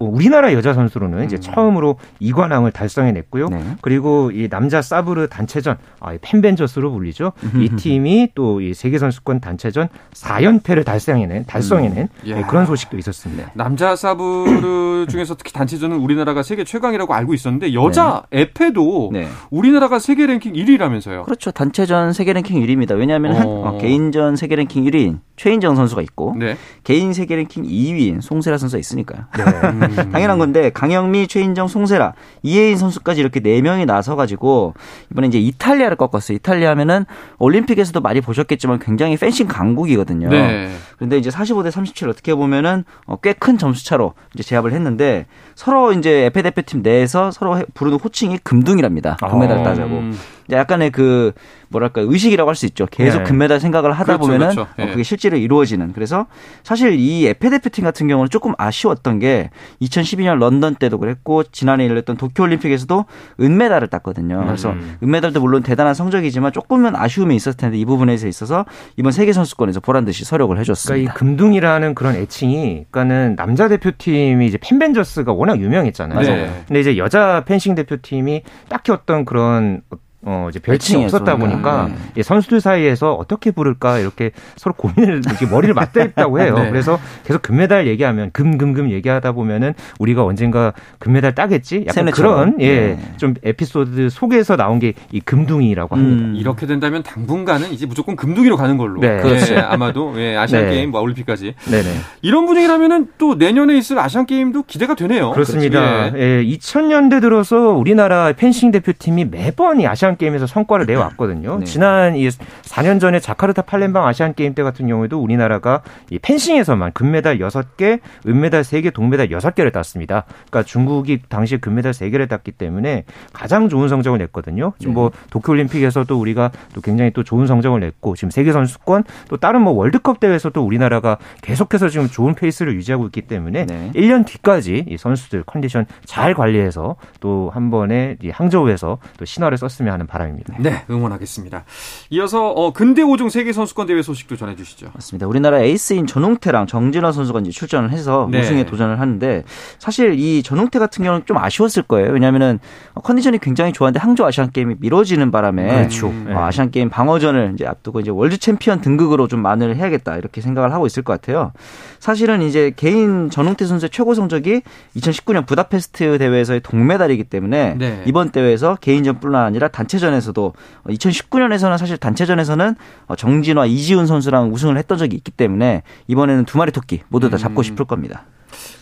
우리나라 0.00 0.52
여자 0.52 0.74
선수로는 0.74 1.18
음. 1.20 1.24
이제 1.24 1.38
처음으로 1.38 1.96
이관왕을 2.18 2.72
달성해냈고요. 2.72 3.50
네. 3.50 3.62
그리고 3.82 4.32
이 4.32 4.48
남자 4.48 4.82
사브르 4.82 5.28
단체전, 5.28 5.76
아, 6.00 6.16
펜벤저스로 6.20 6.90
불리죠. 6.90 7.32
이 7.56 7.68
팀이 7.76 8.30
또 8.34 8.58
이 8.60 8.74
세계 8.74 8.98
선수권 8.98 9.40
단체전 9.40 9.88
4연패를 10.12 10.84
달성해낸 10.84 11.44
달성해낸 11.46 12.08
음. 12.08 12.08
네, 12.24 12.42
그런 12.48 12.66
소식도 12.66 12.98
있었습니다. 12.98 13.50
남자 13.54 13.94
사브르 13.94 15.06
중에서 15.10 15.36
특히 15.36 15.52
단체전은 15.52 15.98
우리나라가 15.98 16.42
세계 16.42 16.64
최강이라고 16.64 17.14
알고 17.14 17.34
있었는데 17.34 17.74
여자 17.74 18.22
네. 18.30 18.40
에페도 18.42 19.10
네. 19.12 19.28
우리나라가 19.50 19.98
세계 20.00 20.26
랭킹 20.26 20.54
1위라면서요. 20.54 21.24
그렇죠. 21.24 21.50
단체전 21.52 22.12
세계 22.12 22.32
랭킹 22.32 22.60
1위입니다. 22.60 22.96
왜냐하면 23.04 23.36
어. 23.36 23.68
어. 23.68 23.78
개인전 23.78 24.36
세계 24.36 24.56
랭킹 24.56 24.84
1위인 24.84 25.18
최인정 25.36 25.76
선수가 25.76 26.00
있고 26.02 26.34
네. 26.38 26.56
개인 26.84 27.12
세계 27.12 27.36
랭킹 27.36 27.64
2위인 27.64 28.22
송세라 28.22 28.56
선수가 28.56 28.78
있으니까요. 28.78 29.24
네. 29.36 29.42
음. 29.42 29.80
당연한 30.12 30.38
건데 30.38 30.70
강영미, 30.70 31.26
최인정, 31.26 31.68
송세라, 31.68 32.14
이혜인 32.42 32.78
선수까지 32.78 33.20
이렇게 33.20 33.40
네 33.40 33.60
명이 33.60 33.84
나서 33.84 34.16
가지고 34.16 34.74
이번에 35.10 35.26
이제 35.26 35.38
이탈리아를 35.38 35.96
꺾었어요. 35.96 36.36
이탈리아면은 36.36 37.04
올림픽에서도 37.38 38.00
많이 38.00 38.20
보셨겠지만 38.20 38.78
굉장히 38.78 39.16
펜싱 39.16 39.48
강국이거든요. 39.48 40.28
네. 40.28 40.70
그런데 40.96 41.18
이제 41.18 41.28
45대 41.30 41.70
37 41.70 42.08
어떻게 42.08 42.34
보면은 42.34 42.84
어, 43.06 43.16
꽤큰 43.16 43.58
점수 43.58 43.84
차로 43.84 44.14
이제 44.34 44.42
제압을 44.42 44.72
했는데 44.72 45.26
서로 45.56 45.92
이제 45.92 46.26
에페 46.26 46.42
대표팀 46.42 46.82
내에서 46.82 47.30
서로 47.30 47.60
부르는 47.74 47.98
호칭이 47.98 48.38
금둥이랍니다. 48.38 49.16
금메달 49.16 49.58
아. 49.58 49.62
따자고. 49.62 49.98
음. 49.98 50.18
약간의 50.50 50.90
그 50.90 51.32
뭐랄까 51.68 52.00
의식이라고 52.02 52.48
할 52.48 52.54
수 52.54 52.66
있죠. 52.66 52.86
계속 52.90 53.18
네. 53.18 53.24
금메달 53.24 53.58
생각을 53.58 53.92
하다 53.92 54.04
그렇죠, 54.04 54.20
보면은 54.20 54.54
그렇죠. 54.54 54.70
네. 54.78 54.90
그게 54.90 55.02
실제로 55.02 55.36
이루어지는. 55.36 55.92
그래서 55.92 56.26
사실 56.62 56.94
이 56.94 57.26
에페 57.26 57.50
대표팀 57.50 57.82
같은 57.82 58.06
경우는 58.06 58.30
조금 58.30 58.52
아쉬웠던 58.56 59.18
게 59.18 59.50
2012년 59.82 60.38
런던 60.38 60.76
때도 60.76 60.98
그랬고 60.98 61.42
지난해 61.42 61.88
열렸던 61.88 62.16
도쿄 62.16 62.44
올림픽에서도 62.44 63.04
은메달을 63.40 63.88
땄거든요. 63.88 64.44
그래서 64.46 64.70
음. 64.70 64.96
은메달도 65.02 65.40
물론 65.40 65.62
대단한 65.64 65.94
성적이지만 65.94 66.52
조금은 66.52 66.94
아쉬움이 66.94 67.34
있었을 67.34 67.56
텐데 67.56 67.76
이 67.76 67.84
부분에서 67.84 68.28
있어서 68.28 68.64
이번 68.96 69.10
세계 69.10 69.32
선수권에서 69.32 69.80
보란 69.80 70.04
듯이 70.04 70.24
서력을 70.24 70.56
해줬습니다. 70.58 70.94
그러니까 70.94 71.12
이 71.12 71.18
금둥이라는 71.18 71.94
그런 71.96 72.14
애칭이 72.14 72.84
그러니까는 72.90 73.34
남자 73.36 73.68
대표팀이 73.68 74.46
이제 74.46 74.58
펜벤저스가 74.60 75.32
워낙 75.32 75.60
유명했잖아요. 75.60 76.20
네. 76.20 76.64
근데 76.68 76.80
이제 76.80 76.96
여자 76.96 77.42
펜싱 77.44 77.74
대표팀이 77.74 78.42
딱히 78.68 78.92
어떤 78.92 79.24
그런 79.24 79.82
어, 80.24 80.48
이제 80.50 80.58
별칭이 80.58 81.04
없었다 81.04 81.36
보니까 81.36 81.90
네. 82.14 82.22
선수들 82.22 82.60
사이에서 82.60 83.14
어떻게 83.14 83.50
부를까 83.50 83.98
이렇게 83.98 84.30
서로 84.56 84.74
고민을 84.74 85.22
이렇게 85.26 85.46
머리를 85.46 85.74
맞대있다고 85.74 86.40
해요. 86.40 86.54
네. 86.58 86.70
그래서 86.70 86.98
계속 87.24 87.42
금메달 87.42 87.86
얘기하면 87.86 88.30
금금금 88.32 88.90
얘기하다 88.90 89.32
보면은 89.32 89.74
우리가 89.98 90.24
언젠가 90.24 90.72
금메달 90.98 91.34
따겠지? 91.34 91.84
약간 91.86 92.10
그런 92.10 92.60
예, 92.60 92.96
네. 92.96 92.98
좀 93.16 93.34
에피소드 93.42 94.08
속에서 94.10 94.56
나온 94.56 94.78
게 94.78 94.94
이 95.12 95.20
금둥이라고 95.20 95.94
합니다. 95.94 96.24
음. 96.24 96.34
이렇게 96.36 96.66
된다면 96.66 97.02
당분간은 97.02 97.72
이제 97.72 97.86
무조건 97.86 98.16
금둥이로 98.16 98.56
가는 98.56 98.76
걸로. 98.76 99.00
네. 99.00 99.20
그렇죠. 99.20 99.54
예, 99.54 99.58
아마도 99.62 100.12
예, 100.16 100.36
아시안 100.36 100.64
네. 100.64 100.70
게임, 100.70 100.90
뭐 100.90 101.00
올림픽까지. 101.00 101.54
네네. 101.70 101.88
이런 102.22 102.46
분위기라면은 102.46 103.08
또 103.18 103.34
내년에 103.34 103.76
있을 103.76 103.98
아시안 103.98 104.26
게임도 104.26 104.64
기대가 104.66 104.94
되네요. 104.94 105.30
그렇습니다. 105.32 106.10
그렇죠. 106.10 106.18
예. 106.18 106.38
예, 106.38 106.44
2000년대 106.44 107.20
들어서 107.20 107.70
우리나라 107.70 108.32
펜싱 108.32 108.70
대표팀이 108.70 109.26
매번 109.26 109.80
이 109.80 109.86
아시안 109.86 110.13
아시안 110.14 110.16
게임에서 110.16 110.46
성과를 110.46 110.86
내왔거든요. 110.86 111.58
네. 111.60 111.64
지난 111.64 112.16
이 112.16 112.28
4년 112.28 113.00
전에 113.00 113.20
자카르타 113.20 113.62
팔렘방 113.62 114.06
아시안 114.06 114.34
게임 114.34 114.54
때 114.54 114.62
같은 114.62 114.86
경우에도 114.86 115.20
우리나라가 115.20 115.82
이 116.10 116.18
펜싱에서만 116.18 116.92
금메달 116.92 117.38
6개, 117.38 118.00
은메달 118.26 118.62
3개, 118.62 118.92
동메달 118.92 119.28
6개를 119.28 119.72
땄습니다. 119.72 120.24
그러니까 120.50 120.62
중국이 120.62 121.22
당시 121.28 121.58
금메달 121.58 121.92
3개를 121.92 122.28
땄기 122.28 122.52
때문에 122.52 123.04
가장 123.32 123.68
좋은 123.68 123.88
성적을 123.88 124.18
냈거든요. 124.18 124.72
지금 124.78 124.94
뭐 124.94 125.10
네. 125.10 125.18
도쿄 125.30 125.52
올림픽에서도 125.52 126.18
우리가 126.18 126.50
또 126.74 126.80
굉장히 126.80 127.10
또 127.12 127.22
좋은 127.22 127.46
성적을 127.46 127.80
냈고 127.80 128.16
지금 128.16 128.30
세계 128.30 128.52
선수권 128.52 129.04
또 129.28 129.36
다른 129.36 129.62
뭐 129.62 129.72
월드컵 129.72 130.20
대회에서도 130.20 130.60
우리나라가 130.62 131.18
계속해서 131.42 131.88
지금 131.88 132.08
좋은 132.08 132.34
페이스를 132.34 132.74
유지하고 132.74 133.06
있기 133.06 133.22
때문에 133.22 133.66
네. 133.66 133.90
1년 133.94 134.26
뒤까지 134.26 134.86
이 134.88 134.96
선수들 134.96 135.44
컨디션 135.44 135.86
잘 136.04 136.34
관리해서 136.34 136.96
또 137.20 137.50
한 137.54 137.70
번에 137.70 138.16
항저우에서 138.32 138.98
또 139.16 139.24
신화를 139.24 139.58
썼으면 139.58 139.92
하는 139.92 140.03
바람입니다. 140.06 140.56
네, 140.58 140.84
응원하겠습니다. 140.90 141.64
이어서 142.10 142.50
어, 142.50 142.72
근대 142.72 143.02
5종 143.02 143.30
세계 143.30 143.52
선수권 143.52 143.86
대회 143.86 144.02
소식도 144.02 144.36
전해 144.36 144.56
주시죠. 144.56 144.90
맞습니다. 144.94 145.26
우리나라 145.26 145.60
에이스인 145.60 146.06
전웅태랑 146.06 146.66
정진화 146.66 147.12
선수가 147.12 147.40
이제 147.40 147.50
출전을 147.50 147.90
해서 147.90 148.28
네. 148.30 148.40
우승에 148.40 148.64
도전을 148.64 149.00
하는데 149.00 149.44
사실 149.78 150.14
이 150.18 150.42
전웅태 150.42 150.78
같은 150.78 151.04
경우는 151.04 151.26
좀 151.26 151.38
아쉬웠을 151.38 151.82
거예요. 151.84 152.12
왜냐하면은 152.12 152.58
컨디션이 153.02 153.38
굉장히 153.38 153.72
좋았는데 153.72 154.00
항저우 154.00 154.26
아시안 154.26 154.50
게임이 154.50 154.76
미뤄지는 154.78 155.30
바람에 155.30 155.66
그렇죠. 155.66 156.08
어, 156.08 156.24
네. 156.26 156.34
아시안 156.34 156.70
게임 156.70 156.90
방어전을 156.90 157.52
이제 157.54 157.66
앞두고 157.66 158.00
이제 158.00 158.10
월드 158.10 158.38
챔피언 158.38 158.80
등극으로 158.80 159.28
좀 159.28 159.40
만회를 159.40 159.76
해야겠다 159.76 160.16
이렇게 160.16 160.40
생각을 160.40 160.72
하고 160.72 160.86
있을 160.86 161.02
것 161.02 161.12
같아요. 161.12 161.52
사실은 161.98 162.42
이제 162.42 162.72
개인 162.76 163.30
전웅태 163.30 163.66
선수의 163.66 163.90
최고 163.90 164.14
성적이 164.14 164.62
2019년 164.96 165.46
부다페스트 165.46 166.18
대회에서의 166.18 166.60
동메달이기 166.60 167.24
때문에 167.24 167.74
네. 167.78 168.02
이번 168.06 168.30
대회에서 168.30 168.76
개인전뿐만 168.80 169.44
아니라 169.44 169.68
단체전에서도 169.68 170.52
2019년에서는 170.86 171.78
사실 171.78 171.96
단체전에서는 171.96 172.76
정진화, 173.16 173.66
이지훈 173.66 174.06
선수랑 174.06 174.52
우승을 174.52 174.76
했던 174.78 174.98
적이 174.98 175.16
있기 175.16 175.30
때문에 175.30 175.82
이번에는 176.08 176.44
두 176.44 176.58
마리 176.58 176.72
토끼 176.72 177.02
모두 177.08 177.30
다 177.30 177.36
잡고 177.36 177.60
음. 177.60 177.62
싶을 177.62 177.84
겁니다. 177.84 178.24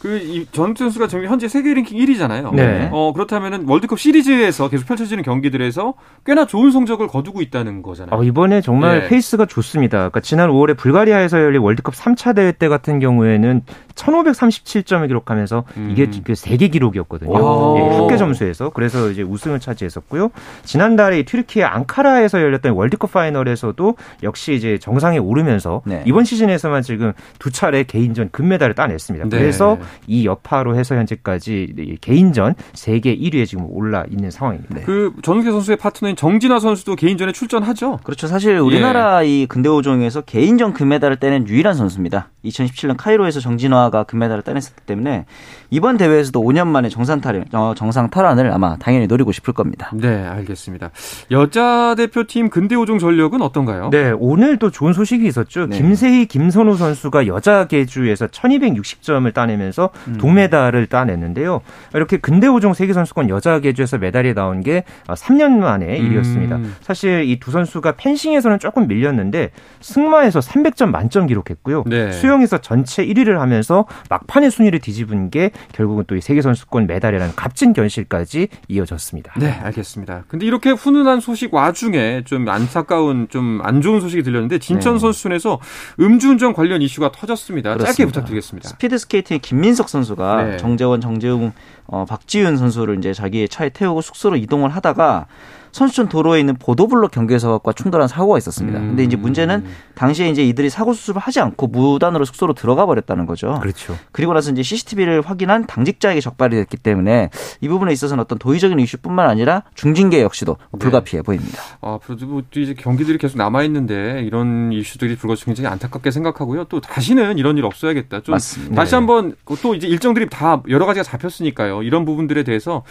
그 0.00 0.46
이 0.52 0.55
전웅태 0.55 0.84
선수가 0.84 1.06
지금 1.06 1.26
현재 1.26 1.48
세계 1.48 1.74
랭킹 1.74 1.98
1위잖아요. 1.98 2.54
네. 2.54 2.88
어 2.92 3.12
그렇다면은 3.12 3.68
월드컵 3.68 3.98
시리즈에서 3.98 4.68
계속 4.68 4.86
펼쳐지는 4.86 5.22
경기들에서 5.22 5.94
꽤나 6.26 6.46
좋은 6.46 6.70
성적을 6.70 7.06
거두고 7.06 7.40
있다는 7.40 7.82
거잖아요. 7.82 8.18
어, 8.18 8.24
이번에 8.24 8.60
정말 8.60 9.02
네. 9.02 9.08
페이스가 9.08 9.46
좋습니다. 9.46 9.98
그러니까 9.98 10.20
지난 10.20 10.50
5월에 10.50 10.76
불가리아에서 10.76 11.40
열린 11.40 11.62
월드컵 11.62 11.94
3차 11.94 12.34
대회 12.34 12.52
때 12.52 12.68
같은 12.68 12.98
경우에는 12.98 13.62
1,537점을 13.94 15.06
기록하면서 15.06 15.64
음. 15.76 15.88
이게 15.92 16.08
그 16.24 16.34
세계 16.34 16.68
기록이었거든요. 16.68 17.32
예, 17.78 17.96
합계 17.96 18.16
점수에서 18.16 18.70
그래서 18.70 19.10
이제 19.10 19.22
우승을 19.22 19.60
차지했었고요. 19.60 20.30
지난달에 20.64 21.22
튀르키예 21.24 21.64
앙카라에서 21.64 22.40
열렸던 22.40 22.72
월드컵 22.72 23.12
파이널에서도 23.12 23.94
역시 24.22 24.54
이제 24.54 24.78
정상에 24.78 25.18
오르면서 25.18 25.82
네. 25.84 26.02
이번 26.06 26.24
시즌에서만 26.24 26.82
지금 26.82 27.12
두 27.38 27.50
차례 27.50 27.84
개인전 27.84 28.30
금메달을 28.32 28.74
따냈습니다. 28.74 29.28
네. 29.28 29.38
그래서 29.62 29.78
이 30.06 30.26
여파로 30.26 30.76
해서 30.76 30.94
현재까지 30.96 31.98
개인전 32.00 32.54
세계 32.74 33.16
1위에 33.16 33.46
지금 33.46 33.66
올라 33.70 34.04
있는 34.10 34.30
상황입니다. 34.30 34.74
네. 34.74 34.82
그 34.82 35.12
전우태 35.22 35.50
선수의 35.50 35.76
파트너인 35.76 36.16
정진화 36.16 36.58
선수도 36.58 36.96
개인전에 36.96 37.32
출전하죠. 37.32 38.00
그렇죠. 38.02 38.26
사실 38.26 38.58
우리나라 38.58 39.24
예. 39.24 39.28
이 39.28 39.46
근대오종에서 39.46 40.22
개인전 40.22 40.72
금메달을 40.72 41.16
따낸 41.16 41.46
유일한 41.46 41.74
선수입니다. 41.74 42.28
2017년 42.44 42.96
카이로에서 42.96 43.40
정진화가 43.40 44.04
금메달을 44.04 44.42
따냈었기 44.42 44.82
때문에 44.84 45.26
이번 45.70 45.96
대회에서도 45.96 46.40
5년 46.40 46.66
만에 46.66 46.88
정상 46.88 47.20
탈 47.20 47.44
어, 47.52 47.74
정상 47.76 48.10
탈환을 48.10 48.52
아마 48.52 48.76
당연히 48.76 49.06
노리고 49.06 49.32
싶을 49.32 49.54
겁니다. 49.54 49.90
네, 49.94 50.26
알겠습니다. 50.26 50.90
여자 51.30 51.94
대표팀 51.96 52.50
근대오종 52.50 52.98
전력은 52.98 53.40
어떤가요? 53.42 53.90
네, 53.90 54.10
오늘도 54.10 54.70
좋은 54.70 54.92
소식이 54.92 55.26
있었죠. 55.26 55.66
네. 55.66 55.78
김세희, 55.78 56.26
김선우 56.26 56.76
선수가 56.76 57.26
여자 57.26 57.66
계주에서 57.66 58.26
1260점을 58.26 59.32
따 59.32 59.42
내면서 59.52 59.90
음. 60.08 60.16
동메달을 60.18 60.86
따냈는데요. 60.86 61.60
이렇게 61.94 62.16
근대오종 62.16 62.74
세계선수권 62.74 63.28
여자 63.28 63.60
계주에서 63.60 63.98
메달이 63.98 64.34
나온 64.34 64.62
게 64.62 64.84
3년 65.06 65.58
만에 65.58 66.00
음. 66.00 66.06
일이었습니다. 66.06 66.56
음. 66.56 66.74
사실 66.80 67.24
이 67.28 67.38
두 67.42 67.50
선수가 67.50 67.92
펜싱에서는 67.96 68.60
조금 68.60 68.86
밀렸는데 68.86 69.50
승마에서 69.80 70.38
300점 70.40 70.90
만점 70.90 71.26
기록했고요. 71.26 71.82
네. 71.86 72.12
수영에서 72.12 72.58
전체 72.58 73.04
1위를 73.04 73.38
하면서 73.38 73.84
막판의 74.10 74.50
순위를 74.52 74.78
뒤집은 74.78 75.30
게 75.30 75.50
결국은 75.72 76.04
또 76.06 76.12
이 76.14 76.20
세계 76.20 76.40
선수권 76.42 76.86
메달이라는 76.86 77.34
값진 77.34 77.72
견실까지 77.72 78.48
이어졌습니다. 78.68 79.32
네, 79.38 79.50
알겠습니다. 79.62 80.24
근데 80.28 80.46
이렇게 80.46 80.70
훈훈한 80.70 81.20
소식 81.20 81.52
와중에 81.54 82.22
좀 82.24 82.48
안타까운 82.48 83.26
좀 83.28 83.60
안 83.64 83.80
좋은 83.80 84.00
소식이 84.00 84.22
들렸는데 84.22 84.58
진천 84.58 84.94
네. 84.94 84.98
선수촌에서 85.00 85.58
음주운전 86.00 86.52
관련 86.52 86.80
이슈가 86.82 87.12
터졌습니다. 87.12 87.70
그렇습니다. 87.74 87.92
짧게 87.92 88.06
부탁드리겠습니다. 88.06 88.68
스피드 88.68 88.98
스케이팅 88.98 89.38
김민석 89.42 89.88
선수가 89.88 90.42
네. 90.42 90.56
정재원, 90.56 91.00
정재웅, 91.00 91.52
어, 91.86 92.04
박지윤 92.08 92.56
선수를 92.56 92.98
이제 92.98 93.12
자기의 93.12 93.48
차에 93.48 93.68
태우고 93.68 94.00
숙소로 94.00 94.36
이동을 94.36 94.70
하다가 94.70 95.26
선수촌 95.72 96.08
도로에 96.08 96.38
있는 96.40 96.54
보도블록 96.56 97.10
경계석과 97.10 97.72
충돌한 97.72 98.06
사고가 98.06 98.38
있었습니다. 98.38 98.78
음. 98.78 98.88
근데 98.88 99.04
이제 99.04 99.16
문제는 99.16 99.64
당시에 99.94 100.28
이제 100.28 100.44
이들이 100.44 100.70
사고 100.70 100.92
수습을 100.92 101.20
하지 101.20 101.40
않고 101.40 101.66
무단으로 101.66 102.24
숙소로 102.24 102.52
들어가 102.52 102.86
버렸다는 102.86 103.26
거죠. 103.26 103.58
그렇죠. 103.60 103.96
그리고 104.12 104.34
나서 104.34 104.50
이제 104.50 104.62
CCTV를 104.62 105.22
확인한 105.22 105.66
당직자에게 105.66 106.20
적발이 106.20 106.56
됐기 106.56 106.76
때문에 106.76 107.30
이 107.60 107.68
부분에 107.68 107.92
있어서는 107.92 108.22
어떤 108.22 108.38
도의적인 108.38 108.78
이슈뿐만 108.78 109.28
아니라 109.28 109.62
중징계 109.74 110.22
역시도 110.22 110.56
네. 110.72 110.78
불가피해 110.78 111.22
보입니다. 111.22 111.58
앞으로도 111.80 112.26
뭐 112.26 112.42
이제 112.54 112.74
경기들이 112.74 113.16
계속 113.18 113.38
남아 113.38 113.62
있는데 113.64 114.22
이런 114.22 114.72
이슈들이 114.72 115.16
불거지고 115.16 115.46
굉장히 115.46 115.68
안타깝게 115.68 116.10
생각하고요. 116.10 116.64
또 116.64 116.80
다시는 116.80 117.38
이런 117.38 117.56
일 117.56 117.64
없어야겠다. 117.64 118.20
좀 118.20 118.32
맞습니다. 118.32 118.74
다시 118.74 118.94
한번 118.94 119.34
또 119.62 119.74
이제 119.74 119.88
일정들이 119.88 120.28
다 120.28 120.62
여러 120.68 120.84
가지가 120.84 121.02
잡혔으니까요. 121.02 121.82
이런 121.82 122.04
부분들에 122.04 122.42
대해서 122.42 122.82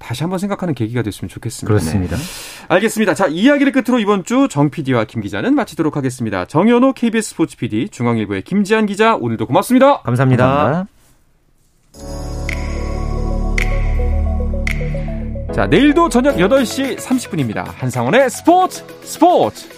다시 0.00 0.24
한번 0.24 0.40
생각하는 0.40 0.74
계기가 0.74 1.02
됐으면 1.02 1.28
좋겠습니다. 1.28 1.68
그렇습니다. 1.68 2.16
네. 2.16 2.22
알겠습니다. 2.68 3.14
자, 3.14 3.26
이야기를 3.28 3.70
끝으로 3.70 4.00
이번 4.00 4.24
주 4.24 4.48
정 4.48 4.70
PD와 4.70 5.04
김 5.04 5.20
기자는 5.20 5.54
마치도록 5.54 5.96
하겠습니다. 5.96 6.46
정현호 6.46 6.94
KBS 6.94 7.30
스포츠 7.30 7.56
PD, 7.56 7.88
중앙일보의 7.90 8.42
김지한 8.42 8.86
기자, 8.86 9.14
오늘도 9.14 9.46
고맙습니다. 9.46 10.00
감사합니다. 10.02 10.46
감사합니다. 10.46 10.90
자, 15.54 15.66
내일도 15.66 16.08
저녁 16.08 16.36
8시 16.36 16.96
30분입니다. 16.96 17.64
한상원의 17.76 18.30
스포츠 18.30 18.82
스포츠! 19.02 19.68